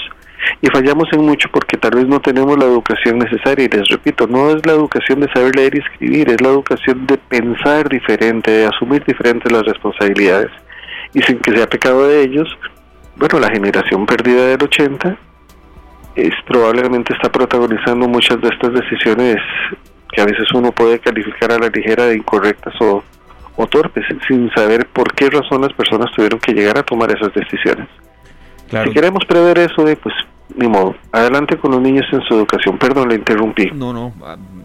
[0.62, 3.66] Y fallamos en mucho porque tal vez no tenemos la educación necesaria.
[3.66, 7.08] Y les repito, no es la educación de saber leer y escribir, es la educación
[7.08, 10.52] de pensar diferente, de asumir diferentes las responsabilidades.
[11.14, 12.48] Y sin que sea pecado de ellos,
[13.16, 15.18] bueno, la generación perdida del 80
[16.16, 19.38] es probablemente está protagonizando muchas de estas decisiones
[20.12, 23.04] que a veces uno puede calificar a la ligera de incorrectas o,
[23.56, 27.34] o torpes, sin saber por qué razón las personas tuvieron que llegar a tomar esas
[27.34, 27.88] decisiones.
[28.70, 30.14] Si queremos prever eso, de, pues
[30.56, 30.96] ni modo.
[31.12, 32.78] Adelante con los niños en su educación.
[32.78, 33.72] Perdón, le interrumpí.
[33.72, 34.14] No, no,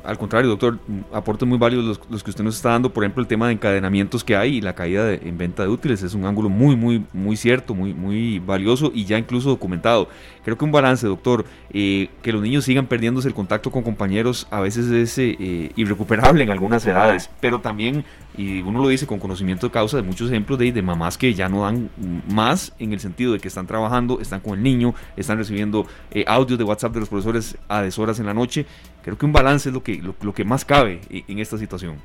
[0.04, 0.78] al contrario, doctor,
[1.12, 2.90] aportes muy válidos los, que usted nos está dando.
[2.90, 6.02] Por ejemplo, el tema de encadenamientos que hay y la caída en venta de útiles
[6.02, 10.08] es un ángulo muy, muy, muy cierto, muy, muy valioso y ya incluso documentado.
[10.44, 14.46] Creo que un balance, doctor, eh, que los niños sigan perdiéndose el contacto con compañeros
[14.50, 18.04] a veces es eh, irrecuperable en algunas edades, pero también
[18.36, 21.34] y uno lo dice con conocimiento de causa de muchos ejemplos de, de mamás que
[21.34, 21.90] ya no dan
[22.32, 26.24] más en el sentido de que están trabajando, están con el niño, están recibiendo eh,
[26.26, 28.66] audios de WhatsApp de los profesores a deshoras en la noche.
[29.02, 31.96] Creo que un balance es lo que, lo, que más cabe en esta situación.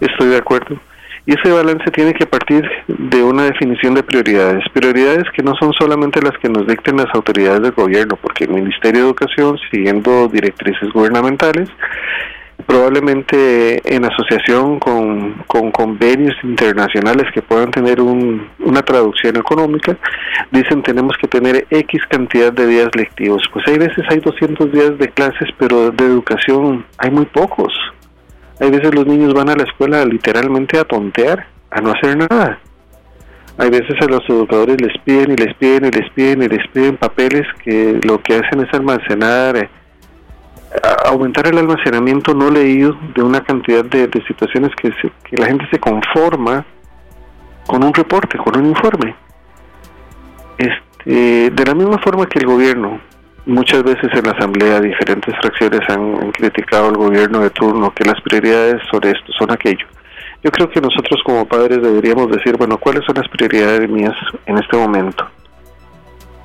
[0.00, 0.80] Estoy de acuerdo.
[1.26, 4.62] Y ese balance tiene que partir de una definición de prioridades.
[4.72, 8.50] Prioridades que no son solamente las que nos dicten las autoridades del gobierno, porque el
[8.50, 11.68] Ministerio de Educación, siguiendo directrices gubernamentales,
[12.66, 19.96] probablemente en asociación con, convenios internacionales que puedan tener una traducción económica,
[20.50, 23.42] dicen tenemos que tener X cantidad de días lectivos.
[23.52, 27.72] Pues hay veces hay 200 días de clases, pero de educación hay muy pocos.
[28.60, 32.58] Hay veces los niños van a la escuela literalmente a tontear, a no hacer nada.
[33.58, 36.68] Hay veces a los educadores les piden y les piden y les piden y les
[36.68, 39.68] piden papeles que lo que hacen es almacenar
[41.04, 45.78] aumentar el almacenamiento no leído de una cantidad de, situaciones que, que la gente se
[45.78, 46.64] conforma
[47.66, 49.14] con un reporte, con un informe.
[50.58, 53.00] Este, de la misma forma que el gobierno
[53.46, 58.20] muchas veces en la Asamblea diferentes fracciones han, criticado al gobierno de turno que las
[58.20, 59.86] prioridades sobre esto son aquello.
[60.42, 64.14] Yo creo que nosotros como padres deberíamos decir, bueno, ¿cuáles son las prioridades mías
[64.46, 65.26] en este momento?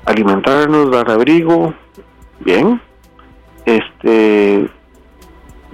[0.06, 1.74] Alimentarnos, dar abrigo,
[2.40, 2.80] bien.
[3.64, 4.68] Este,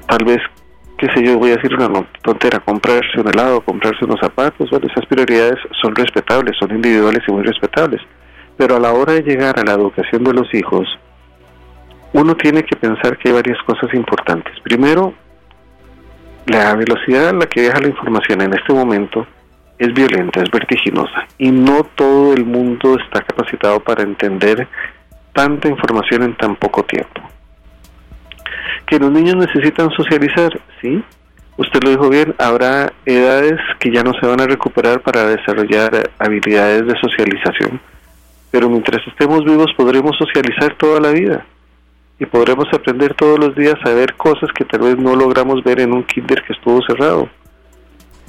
[0.07, 0.39] tal vez,
[0.99, 1.89] qué sé yo, voy a decir una
[2.22, 7.32] tontera, comprarse un helado, comprarse unos zapatos, bueno, esas prioridades son respetables, son individuales y
[7.32, 8.01] muy respetables.
[8.57, 10.89] Pero a la hora de llegar a la educación de los hijos,
[12.12, 14.59] uno tiene que pensar que hay varias cosas importantes.
[14.62, 15.14] Primero,
[16.47, 19.26] la velocidad a la que viaja la información en este momento
[19.78, 24.66] es violenta, es vertiginosa y no todo el mundo está capacitado para entender
[25.32, 27.20] tanta información en tan poco tiempo.
[28.89, 31.03] Que los niños necesitan socializar, sí,
[31.59, 36.11] usted lo dijo bien, habrá edades que ya no se van a recuperar para desarrollar
[36.18, 37.80] habilidades de socialización,
[38.51, 41.45] pero mientras estemos vivos podremos socializar toda la vida
[42.18, 45.80] y podremos aprender todos los días a ver cosas que tal vez no logramos ver
[45.80, 47.28] en un kinder que estuvo cerrado.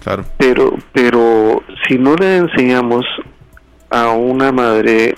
[0.04, 0.26] Claro.
[0.38, 3.06] Pero, pero si no le enseñamos
[3.90, 5.16] a una madre,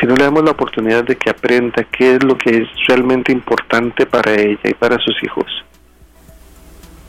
[0.00, 3.32] si no le damos la oportunidad de que aprenda qué es lo que es realmente
[3.32, 5.46] importante para ella y para sus hijos,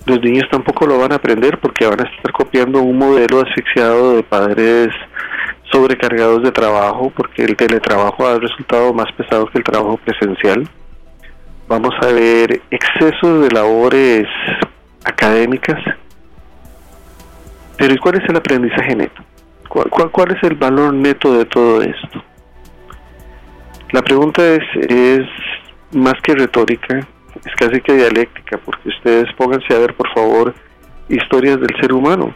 [0.05, 4.15] los niños tampoco lo van a aprender porque van a estar copiando un modelo asfixiado
[4.15, 4.89] de padres
[5.71, 10.67] sobrecargados de trabajo porque el teletrabajo ha resultado más pesado que el trabajo presencial.
[11.67, 14.27] Vamos a ver excesos de labores
[15.05, 15.79] académicas.
[17.77, 19.23] Pero ¿y cuál es el aprendizaje neto?
[19.67, 22.23] ¿Cuál, cuál, es el valor neto de todo esto?
[23.93, 25.27] La pregunta es, es
[25.91, 26.97] más que retórica,
[27.45, 30.53] es casi que dialéctica, porque ustedes pónganse a ver, por favor,
[31.09, 32.33] historias del ser humano.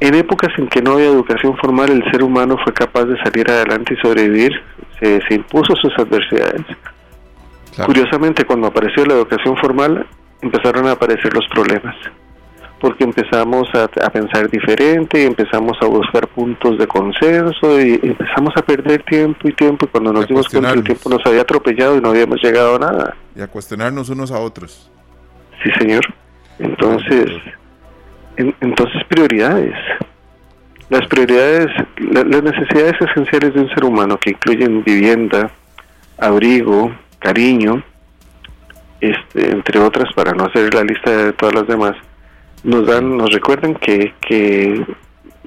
[0.00, 3.50] En épocas en que no había educación formal, el ser humano fue capaz de salir
[3.50, 4.52] adelante y sobrevivir,
[4.98, 6.64] se, impuso sus adversidades.
[7.84, 10.06] Curiosamente, cuando apareció la educación formal,
[10.40, 11.94] empezaron a aparecer los problemas,
[12.80, 18.62] porque empezamos a, pensar diferente, y empezamos a buscar puntos de consenso y empezamos a
[18.62, 22.00] perder tiempo y tiempo y cuando nos dimos cuenta el tiempo nos había atropellado y
[22.00, 23.16] no habíamos llegado a nada.
[23.36, 24.90] Y a cuestionarnos unos a otros.
[25.62, 26.02] Sí, señor.
[26.58, 27.30] Entonces
[28.60, 29.74] entonces, prioridades.
[30.88, 31.68] Las prioridades,
[31.98, 35.50] las necesidades esenciales de un ser humano que incluyen vivienda,
[36.18, 37.82] abrigo, cariño,
[39.00, 41.96] este, entre otras, para no hacer la lista de todas las demás,
[42.64, 44.84] nos dan, nos recuerdan que, que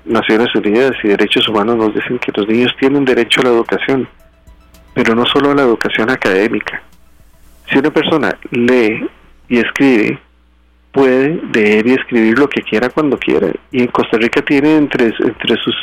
[0.06, 4.08] Naciones Unidas y Derechos Humanos nos dicen que los niños tienen derecho a la educación,
[4.94, 6.82] pero no solo a la educación académica.
[7.70, 9.08] Si una persona lee
[9.48, 10.20] y escribe,
[10.92, 13.52] puede leer y escribir lo que quiera cuando quiera.
[13.72, 15.76] Y en Costa Rica tiene entre, entre sus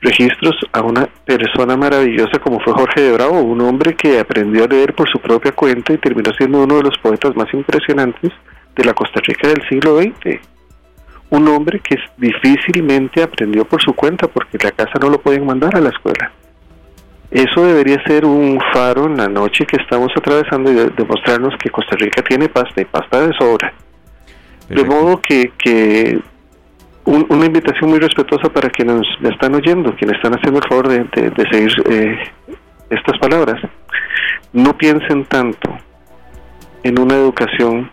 [0.00, 4.68] registros a una persona maravillosa como fue Jorge de Bravo, un hombre que aprendió a
[4.68, 8.32] leer por su propia cuenta y terminó siendo uno de los poetas más impresionantes
[8.78, 10.40] de la Costa Rica del siglo XX.
[11.28, 15.76] Un hombre que difícilmente aprendió por su cuenta porque la casa no lo pueden mandar
[15.76, 16.32] a la escuela.
[17.30, 21.94] Eso debería ser un faro en la noche que estamos atravesando y demostrarnos que Costa
[21.96, 23.74] Rica tiene pasta y pasta de sobra
[24.68, 26.18] de modo que, que
[27.04, 31.04] una invitación muy respetuosa para quienes me están oyendo, quienes están haciendo el favor de,
[31.30, 32.18] de, seguir eh,
[32.90, 33.62] estas palabras.
[34.52, 35.74] No piensen tanto
[36.82, 37.90] en una educación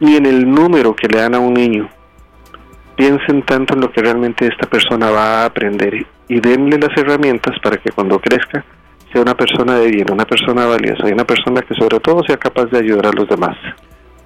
[0.00, 1.88] ni en el número que le dan a un niño.
[2.96, 7.54] Piensen tanto en lo que realmente esta persona va a aprender y denle las herramientas
[7.62, 8.64] para que cuando crezca
[9.12, 12.36] sea una persona de bien, una persona valiosa y una persona que sobre todo sea
[12.36, 13.56] capaz de ayudar a los demás.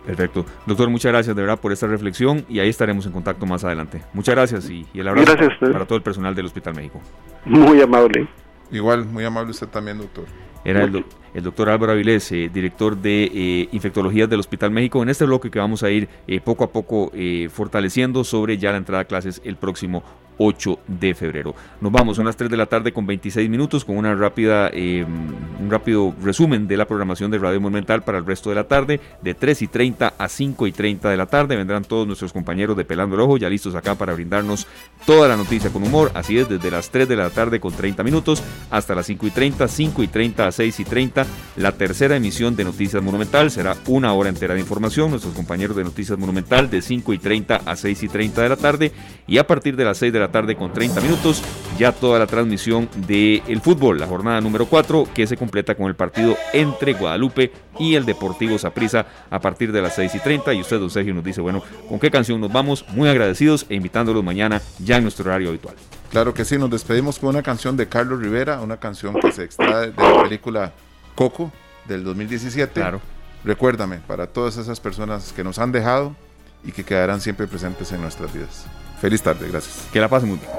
[0.06, 0.46] Perfecto.
[0.66, 4.02] Doctor, muchas gracias de verdad por esta reflexión y ahí estaremos en contacto más adelante.
[4.12, 7.00] Muchas gracias y, el abrazo para, todo el personal del Hospital México.
[7.44, 8.26] Muy amable.
[8.70, 10.24] Igual, muy amable usted también, doctor.
[10.64, 11.04] Era el,
[11.34, 15.58] doctor Álvaro Avilés, eh, director de eh, Infectología del Hospital México, en este bloque que
[15.58, 17.12] vamos a ir eh, poco a poco
[17.50, 20.02] fortaleciendo sobre ya la entrada a clases el próximo
[20.40, 21.54] 8 de febrero.
[21.82, 25.04] Nos vamos, son las 3 de la tarde con 26 minutos con una rápida, eh,
[25.04, 29.00] un rápido resumen de la programación de Radio Monumental para el resto de la tarde.
[29.20, 32.74] De 3 y 30 a 5 y 30 de la tarde vendrán todos nuestros compañeros
[32.74, 34.66] de Pelando el Ojo ya listos acá para brindarnos
[35.04, 36.10] toda la noticia con humor.
[36.14, 39.30] Así es, desde las 3 de la tarde con 30 minutos hasta las 5 y
[39.30, 41.19] 30, 5 y 30 a 6 y 30.
[41.56, 45.10] La tercera emisión de Noticias Monumental será una hora entera de información.
[45.10, 48.56] Nuestros compañeros de Noticias Monumental de 5 y 30 a 6 y 30 de la
[48.56, 48.92] tarde.
[49.26, 51.42] Y a partir de las 6 de la tarde con 30 minutos,
[51.78, 55.86] ya toda la transmisión del el fútbol, la jornada número 4, que se completa con
[55.86, 60.54] el partido entre Guadalupe y el Deportivo Saprissa a partir de las 6 y 30.
[60.54, 62.84] Y usted, don Sergio, nos dice, bueno, ¿con qué canción nos vamos?
[62.90, 65.74] Muy agradecidos e invitándolos mañana ya en nuestro horario habitual.
[66.10, 69.44] Claro que sí, nos despedimos con una canción de Carlos Rivera, una canción que se
[69.44, 70.72] extrae de la película
[71.20, 71.52] Coco
[71.84, 72.72] del 2017.
[72.72, 72.98] Claro.
[73.44, 76.16] Recuérdame, para todas esas personas que nos han dejado
[76.64, 78.64] y que quedarán siempre presentes en nuestras vidas.
[79.02, 79.86] Feliz tarde, gracias.
[79.92, 80.50] Que la pasen muy bien.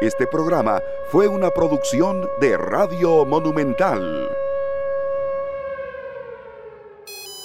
[0.00, 0.80] Este programa
[1.12, 4.28] fue una producción de Radio Monumental.